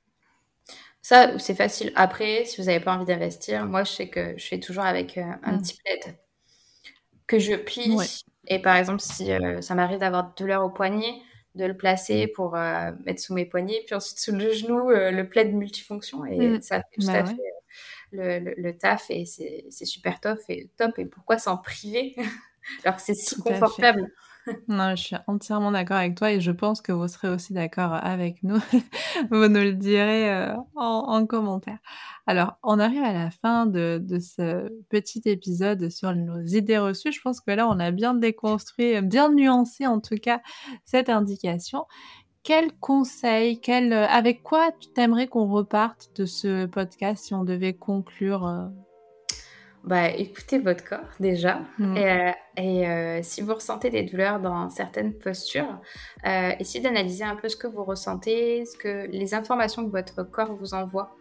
Ça, 1.01 1.39
c'est 1.39 1.55
facile. 1.55 1.93
Après, 1.95 2.45
si 2.45 2.61
vous 2.61 2.67
n'avez 2.67 2.81
pas 2.81 2.95
envie 2.95 3.05
d'investir, 3.05 3.67
moi, 3.67 3.85
je 3.85 3.93
sais 3.93 4.09
que 4.09 4.35
je 4.37 4.47
fais 4.47 4.59
toujours 4.59 4.85
avec, 4.85 5.17
un 5.17 5.39
mmh. 5.45 5.59
petit 5.61 5.77
plaid 5.77 6.19
que 7.27 7.39
je 7.39 7.55
plie 7.55 7.97
et 8.49 8.59
par 8.61 8.77
exemple, 8.77 9.01
si, 9.01 9.31
ça 9.61 9.75
m'arrive 9.75 9.99
d'avoir 9.99 10.31
de 10.31 10.35
douleur 10.35 10.65
au 10.65 10.71
poignet, 10.71 11.21
de 11.55 11.65
le 11.65 11.77
placer 11.77 12.27
mm. 12.27 12.33
pour 12.33 12.57
euh, 12.57 12.91
mettre 13.05 13.21
sous 13.21 13.35
mes 13.35 13.45
poignets, 13.45 13.83
puis 13.87 13.95
ensuite 13.95 14.19
sous 14.19 14.33
le 14.33 14.53
genou, 14.53 14.91
euh, 14.91 15.11
le 15.11 15.29
plaid 15.29 15.55
multifonction. 15.55 16.25
Et 16.25 16.39
mm. 16.39 16.63
ça 16.63 16.77
fait 16.79 17.01
tout 17.01 17.07
bah 17.07 17.13
à 17.15 17.25
fait 17.25 17.37
euh, 18.15 18.55
le, 18.57 18.73
taf 18.77 19.11
et 19.11 19.25
c'est 19.25 19.85
super 19.85 20.21
top 20.21 20.39
et 20.49 20.71
top. 20.77 20.99
Et 20.99 21.07
pourquoi 21.07 21.39
s'en 21.39 21.57
priver? 21.57 22.15
Alors 22.85 22.97
que 22.97 23.03
c'est 23.03 23.15
si 23.15 23.41
confortable 23.41 24.11
non, 24.69 24.91
je 24.97 25.03
suis 25.03 25.17
entièrement 25.27 25.73
d'accord 25.73 25.97
avec 25.97 26.17
toi 26.17 26.33
et 26.33 26.41
je 26.41 26.51
pense 26.51 26.81
que 26.81 26.93
vous 26.93 27.09
serez 27.09 27.29
aussi 27.29 27.53
d'accord 27.53 27.93
avec 27.93 28.43
nous. 28.43 28.57
vous 29.31 29.49
nous 29.49 29.61
le 29.61 29.73
direz 29.73 30.31
euh, 30.31 30.55
en, 30.77 31.27
commentaire. 31.27 31.79
Alors, 32.27 32.55
on 32.63 32.79
arrive 32.79 33.03
à 33.03 33.13
la 33.13 33.31
fin 33.31 33.67
de, 33.67 34.03
ce 34.21 34.69
petit 34.89 35.23
épisode 35.25 35.91
sur 35.91 36.15
nos 36.15 36.41
idées 36.41 36.79
reçues. 36.79 37.13
Je 37.13 37.21
pense 37.21 37.41
que 37.41 37.51
là, 37.51 37.69
on 37.69 37.79
a 37.79 37.91
bien 37.91 38.15
déconstruit, 38.15 39.01
bien 39.03 39.31
nuancé 39.33 39.87
en 39.87 40.01
tout 40.01 40.17
cas 40.17 40.41
cette 40.85 41.09
indication. 41.09 41.85
Quel 42.43 42.73
conseil, 42.79 43.61
quel, 43.61 43.93
avec 43.93 44.43
quoi 44.43 44.73
tu 44.73 44.91
t'aimerais 44.93 45.27
qu'on 45.27 45.49
reparte 45.49 46.11
de 46.17 46.25
ce 46.25 46.67
podcast 46.67 47.27
si 47.27 47.35
on 47.35 47.45
devait 47.45 47.75
conclure 47.75 48.47
euh, 48.47 48.69
bah, 49.85 50.11
écoutez 50.11 50.59
votre 50.59 50.85
corps 50.85 51.09
déjà. 51.21 51.61
Mm. 51.79 51.97
Et, 51.97 52.07
euh, 52.07 52.31
euh, 52.59 53.21
si 53.23 53.41
vous 53.41 53.55
ressentez 53.55 53.91
des 53.91 54.03
douleurs 54.03 54.41
dans 54.41 54.71
certaines 54.71 55.15
postures, 55.15 55.81
euh, 56.27 56.53
essayez 56.59 56.83
d'analyser 56.83 57.25
un 57.25 57.37
peu 57.37 57.49
ce 57.49 57.57
que 57.57 57.67
vous 57.67 57.85
ressentez, 57.85 58.65
ce 58.65 58.77
que 58.77 59.07
les 59.07 59.35
informations 59.35 59.85
que 59.85 59.91
votre 59.91 60.25
corps 60.25 60.55
vous 60.55 60.75
envoie. 60.75 61.15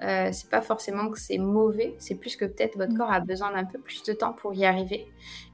C'est 0.00 0.50
pas 0.50 0.60
forcément 0.60 1.08
que 1.08 1.18
c'est 1.18 1.38
mauvais, 1.38 1.94
c'est 1.98 2.16
plus 2.16 2.36
que 2.36 2.44
peut-être 2.44 2.76
votre 2.76 2.92
mm. 2.92 2.98
corps 2.98 3.12
a 3.12 3.20
besoin 3.20 3.52
d'un 3.52 3.64
peu 3.64 3.78
plus 3.78 4.02
de 4.02 4.12
temps 4.12 4.34
pour 4.34 4.52
y 4.52 4.66
arriver. 4.66 5.06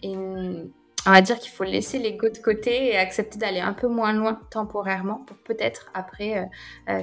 Et 0.03 0.17
on 0.17 0.71
va 1.07 1.21
dire 1.21 1.39
qu'il 1.39 1.53
faut 1.53 1.63
laisser 1.63 1.99
l'ego 1.99 2.29
de 2.29 2.39
côté 2.39 2.89
et 2.89 2.97
accepter 2.97 3.39
d'aller 3.39 3.61
un 3.61 3.73
peu 3.73 3.87
moins 3.87 4.13
loin 4.13 4.41
temporairement 4.51 5.23
pour 5.25 5.37
peut-être 5.37 5.91
après 5.95 6.51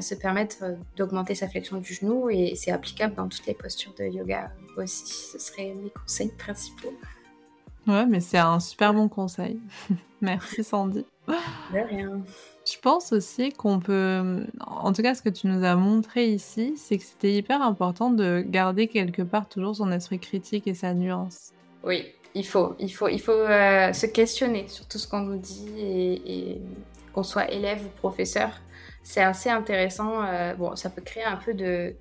se 0.02 0.14
permettre 0.14 0.58
d'augmenter 0.98 1.36
sa 1.36 1.48
flexion 1.48 1.78
du 1.78 1.94
genou 1.94 2.30
et 2.30 2.54
c'est 2.56 2.72
applicable 2.72 3.16
dans 3.16 3.30
toutes 3.30 3.46
les 3.46 3.54
postures 3.54 3.94
de 3.98 4.04
yoga 4.04 4.52
aussi. 4.84 5.32
Ce 5.32 5.40
seraient 5.40 5.74
mes 5.74 5.90
conseils 5.90 6.32
principaux. 6.38 6.94
Ouais, 7.88 8.06
mais 8.06 8.20
c'est 8.20 8.38
un 8.38 8.60
super 8.60 8.94
bon 8.94 9.08
conseil. 9.08 9.60
Merci 10.22 10.64
Sandy. 10.64 11.06
De 11.28 11.80
rien. 11.80 12.22
Je 12.66 12.78
pense 12.80 13.14
aussi 13.14 13.52
qu'on 13.52 13.80
peut, 13.80 14.46
en 14.60 14.92
tout 14.92 15.02
cas 15.02 15.16
ce 15.16 15.22
que 15.22 15.30
tu 15.30 15.48
nous 15.48 15.64
as 15.64 15.76
montré 15.76 16.28
ici, 16.28 16.74
c'est 16.76 16.98
que 16.98 17.04
c'était 17.04 17.34
hyper 17.34 17.62
important 17.62 18.10
de 18.10 18.44
garder 18.46 18.88
quelque 18.88 19.22
part 19.22 19.48
toujours 19.48 19.76
son 19.76 19.92
esprit 19.92 20.20
critique 20.20 20.68
et 20.68 20.74
sa 20.74 20.94
nuance. 20.94 21.52
Oui, 21.84 22.06
il 22.36 22.46
faut, 22.46 22.76
il 22.80 22.94
faut, 22.94 23.08
il 23.08 23.22
faut 23.22 23.32
euh, 23.32 23.94
se 23.94 24.06
questionner 24.06 24.68
sur 24.68 24.86
tout 24.86 24.98
ce 24.98 25.08
qu'on 25.08 25.22
nous 25.22 25.38
dit 25.38 25.70
et, 25.78 26.62
qu'on 27.14 27.24
soit 27.24 27.50
élève 27.52 27.86
ou 27.86 27.90
professeur. 27.98 28.50
C'est 29.10 29.24
assez 29.24 29.50
intéressant. 29.50 30.22
bon, 30.58 30.76
ça 30.76 30.90
peut 30.90 31.02
créer 31.02 31.24
un 31.24 31.38
peu 31.38 31.54
de, 31.54 31.96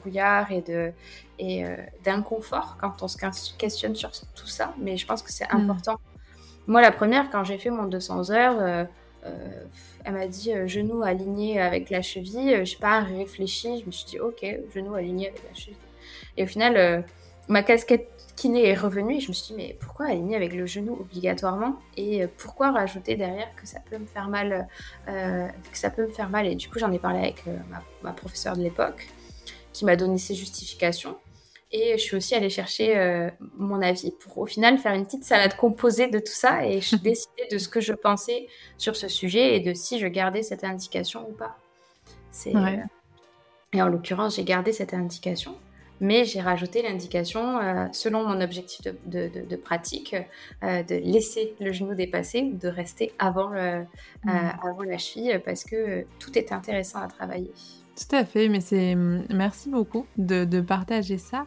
brouillard 0.00 0.50
et 0.50 0.62
de 0.62 0.92
et 1.38 1.62
d'inconfort 2.04 2.78
quand 2.80 3.02
on 3.02 3.06
se 3.06 3.18
questionne 3.58 3.94
sur 3.94 4.10
tout 4.10 4.46
ça, 4.46 4.72
mais 4.78 4.96
je 4.96 5.06
pense 5.06 5.20
que 5.20 5.30
c'est 5.30 5.44
mm. 5.52 5.56
important. 5.56 6.00
Moi, 6.66 6.80
la 6.80 6.90
première, 6.90 7.28
quand 7.30 7.44
j'ai 7.44 7.58
fait 7.58 7.68
mon 7.68 7.84
200 7.84 8.30
heures, 8.30 8.88
elle 10.04 10.14
m'a 10.14 10.26
dit 10.26 10.52
genou 10.64 11.02
aligné 11.02 11.60
avec 11.60 11.90
la 11.90 12.00
cheville. 12.00 12.60
Je 12.60 12.64
sais 12.64 12.78
pas, 12.78 13.00
réfléchi. 13.00 13.80
Je 13.82 13.86
me 13.86 13.90
suis 13.90 14.06
dit 14.06 14.18
ok, 14.18 14.42
genou 14.74 14.94
aligné 14.94 15.28
avec 15.28 15.42
la 15.46 15.54
cheville. 15.54 15.76
Et 16.38 16.44
au 16.44 16.46
final, 16.46 17.04
ma 17.48 17.62
casquette 17.62 18.08
kiné 18.36 18.68
est 18.68 18.74
revenue 18.74 19.16
et 19.16 19.20
je 19.20 19.28
me 19.28 19.32
suis 19.32 19.52
dit 19.52 19.54
mais 19.60 19.76
pourquoi 19.80 20.06
aligner 20.06 20.36
avec 20.36 20.54
le 20.54 20.64
genou 20.64 20.92
obligatoirement 20.92 21.76
et 21.96 22.22
euh, 22.22 22.28
pourquoi 22.36 22.70
rajouter 22.70 23.16
derrière 23.16 23.52
que 23.56 23.66
ça 23.66 23.80
peut 23.90 23.98
me 23.98 24.06
faire 24.06 24.28
mal 24.28 24.68
euh, 25.08 25.48
que 25.72 25.76
ça 25.76 25.90
peut 25.90 26.06
me 26.06 26.12
faire 26.12 26.30
mal? 26.30 26.46
Et 26.46 26.54
du 26.54 26.68
coup 26.68 26.78
j'en 26.78 26.92
ai 26.92 27.00
parlé 27.00 27.18
avec 27.18 27.42
euh, 27.48 27.56
ma, 28.02 28.12
professeure 28.12 28.56
de 28.56 28.62
l'époque 28.62 29.08
qui 29.72 29.84
m'a 29.84 29.96
donné 29.96 30.18
ses 30.18 30.34
justifications 30.34 31.16
et 31.72 31.98
je 31.98 32.02
suis 32.02 32.16
aussi 32.16 32.34
allée 32.34 32.48
chercher 32.48 33.30
mon 33.58 33.82
avis 33.82 34.10
pour 34.10 34.38
au 34.38 34.46
final 34.46 34.78
faire 34.78 34.94
une 34.94 35.04
petite 35.04 35.24
salade 35.24 35.54
composée 35.54 36.08
de 36.08 36.18
tout 36.18 36.32
ça 36.32 36.64
et 36.64 36.80
je 36.80 36.96
décidé 37.02 37.42
de 37.50 37.58
ce 37.58 37.68
que 37.68 37.80
je 37.80 37.92
pensais 37.92 38.46
sur 38.78 38.96
ce 38.96 39.08
sujet 39.08 39.56
et 39.56 39.60
de 39.60 39.74
si 39.74 39.98
je 39.98 40.06
gardais 40.06 40.42
cette 40.42 40.64
indication 40.64 41.28
ou 41.28 41.32
pas. 41.32 41.58
C'est 42.30 42.52
et 43.74 43.82
en 43.82 43.88
l'occurrence 43.88 44.36
j'ai 44.36 44.44
gardé 44.44 44.72
cette 44.72 44.94
indication 44.94 45.56
mais 46.00 46.24
j'ai 46.24 46.40
rajouté 46.40 46.82
l'indication, 46.82 47.58
euh, 47.58 47.86
selon 47.92 48.26
mon 48.26 48.40
objectif 48.40 48.86
de, 49.06 49.56
pratique, 49.56 50.14
euh, 50.62 50.82
de 50.82 50.94
laisser 50.94 51.54
le 51.60 51.72
genou 51.72 51.94
dépasser 51.94 52.42
ou 52.42 52.56
de 52.56 52.68
rester 52.68 53.12
avant, 53.18 53.48
le, 53.48 53.80
mmh. 53.80 54.28
euh, 54.28 54.32
avant 54.62 54.82
la 54.82 54.98
cheville 54.98 55.40
parce 55.44 55.64
que 55.64 56.06
tout 56.20 56.36
est 56.38 56.52
intéressant 56.52 57.00
à 57.00 57.08
travailler. 57.08 57.50
Tout 57.96 58.14
à 58.14 58.24
fait, 58.24 58.48
mais 58.48 58.60
c'est 58.60 58.94
merci 58.94 59.70
beaucoup 59.70 60.06
de, 60.16 60.60
partager 60.60 61.18
ça. 61.18 61.46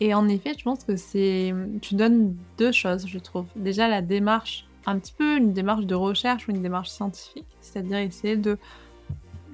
Et 0.00 0.14
en 0.14 0.28
effet, 0.28 0.54
je 0.58 0.64
pense 0.64 0.82
que 0.82 0.96
c'est 0.96 1.54
tu 1.80 1.94
donnes 1.94 2.36
deux 2.58 2.72
choses, 2.72 3.06
je 3.06 3.18
trouve. 3.20 3.46
Déjà 3.54 3.86
la 3.86 4.02
démarche, 4.02 4.66
un 4.86 4.98
petit 4.98 5.12
peu 5.12 5.36
une 5.36 5.52
démarche 5.52 5.86
de 5.86 5.94
recherche 5.94 6.48
ou 6.48 6.50
une 6.50 6.62
démarche 6.62 6.88
scientifique, 6.88 7.46
c'est-à-dire 7.60 7.98
essayer 7.98 8.36
de 8.36 8.58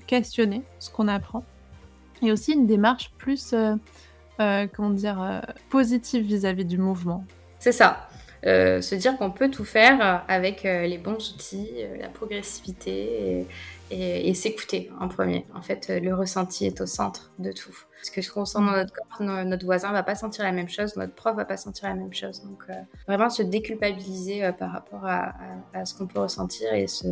questionner 0.07 0.63
ce 0.79 0.91
qu'on 0.91 1.07
apprend, 1.07 1.45
et 2.23 2.33
aussi 2.33 2.53
une 2.53 2.67
démarche 2.67 3.13
plus 3.19 3.53
euh, 3.53 3.77
comment 4.39 4.91
dire, 4.91 5.21
euh, 5.21 5.41
positive 5.71 6.25
vis-à-vis 6.25 6.65
du 6.65 6.79
mouvement. 6.79 7.25
C'est 7.59 7.73
ça. 7.73 8.09
Euh, 8.47 8.81
se 8.81 8.95
dire 8.95 9.19
qu'on 9.19 9.33
peut 9.33 9.51
tout 9.51 9.65
faire 9.65 10.25
avec 10.29 10.63
les 10.63 10.99
bons 10.99 11.33
outils, 11.35 11.71
la 11.99 12.09
progressivité 12.09 13.47
et, 13.91 14.35
s'écouter 14.35 14.93
en 15.01 15.09
premier. 15.09 15.45
En 15.57 15.63
fait, 15.63 15.89
le 15.89 16.15
ressenti 16.15 16.65
est 16.65 16.81
au 16.81 16.87
centre 16.87 17.33
de 17.41 17.51
tout. 17.51 17.77
Parce 17.97 18.11
que 18.11 18.23
ce 18.23 18.31
qu'on 18.31 18.45
sent 18.45 18.59
dans 18.59 18.77
notre 18.77 18.93
corps, 18.93 19.27
notre 19.45 19.65
voisin 19.65 19.91
va 19.91 20.05
pas 20.05 20.15
sentir 20.15 20.45
la 20.45 20.53
même 20.53 20.69
chose, 20.69 20.95
notre 20.95 21.15
prof 21.15 21.35
va 21.35 21.45
pas 21.45 21.57
sentir 21.57 21.89
la 21.89 21.97
même 21.97 22.13
chose. 22.13 22.45
Donc, 22.45 22.63
vraiment 23.09 23.29
se 23.29 23.43
déculpabiliser 23.43 24.53
par 24.57 24.71
rapport 24.71 25.05
à, 25.05 25.35
ce 25.85 25.95
qu'on 25.95 26.07
peut 26.07 26.21
ressentir 26.21 26.73
et, 26.75 26.87
se, 26.87 27.09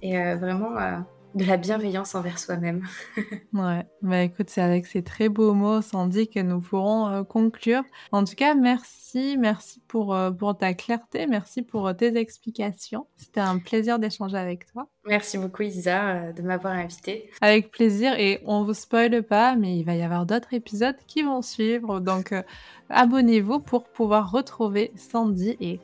et 0.00 0.34
vraiment 0.36 1.02
de 1.34 1.44
la 1.44 1.56
bienveillance 1.56 2.14
envers 2.14 2.38
soi-même. 2.38 2.86
ouais, 3.52 3.86
bah 4.02 4.22
écoute, 4.22 4.50
c'est 4.50 4.60
avec 4.60 4.86
ces 4.86 5.02
très 5.02 5.28
beaux 5.28 5.54
mots, 5.54 5.80
Sandy, 5.80 6.28
que 6.28 6.40
nous 6.40 6.60
pourrons 6.60 7.08
euh, 7.08 7.22
conclure. 7.22 7.82
En 8.12 8.24
tout 8.24 8.34
cas, 8.34 8.54
merci, 8.54 9.36
merci 9.38 9.80
pour, 9.88 10.14
euh, 10.14 10.30
pour 10.30 10.56
ta 10.56 10.74
clarté, 10.74 11.26
merci 11.26 11.62
pour 11.62 11.88
euh, 11.88 11.92
tes 11.92 12.16
explications. 12.16 13.06
C'était 13.16 13.40
un 13.40 13.58
plaisir 13.58 13.98
d'échanger 13.98 14.36
avec 14.36 14.66
toi. 14.72 14.88
Merci 15.06 15.38
beaucoup, 15.38 15.62
Isa, 15.62 16.32
de 16.32 16.42
m'avoir 16.42 16.74
invitée. 16.74 17.30
Avec 17.40 17.70
plaisir, 17.70 18.18
et 18.18 18.40
on 18.44 18.64
vous 18.64 18.74
spoile 18.74 19.22
pas, 19.22 19.56
mais 19.56 19.76
il 19.76 19.84
va 19.84 19.94
y 19.94 20.02
avoir 20.02 20.26
d'autres 20.26 20.54
épisodes 20.54 20.96
qui 21.06 21.22
vont 21.22 21.42
suivre, 21.42 22.00
donc 22.00 22.34
abonnez-vous 22.88 23.60
pour 23.60 23.84
pouvoir 23.84 24.30
retrouver 24.30 24.92
Sandy 24.96 25.56
et 25.60 25.80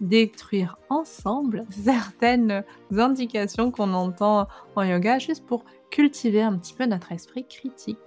détruire 0.00 0.78
ensemble 0.90 1.64
certaines 1.70 2.64
indications 2.96 3.70
qu'on 3.70 3.92
entend 3.94 4.48
en 4.76 4.82
yoga 4.82 5.18
juste 5.18 5.46
pour 5.46 5.64
cultiver 5.90 6.42
un 6.42 6.56
petit 6.58 6.74
peu 6.74 6.86
notre 6.86 7.12
esprit 7.12 7.46
critique. 7.46 7.98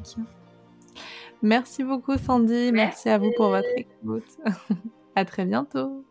Merci 1.41 1.84
beaucoup 1.84 2.17
Sandy, 2.17 2.71
merci, 2.71 2.73
merci 2.73 3.10
à 3.10 3.17
vous 3.17 3.32
pour 3.36 3.50
votre 3.50 3.67
écoute. 3.76 4.23
à 5.15 5.26
très 5.26 5.45
bientôt. 5.45 6.07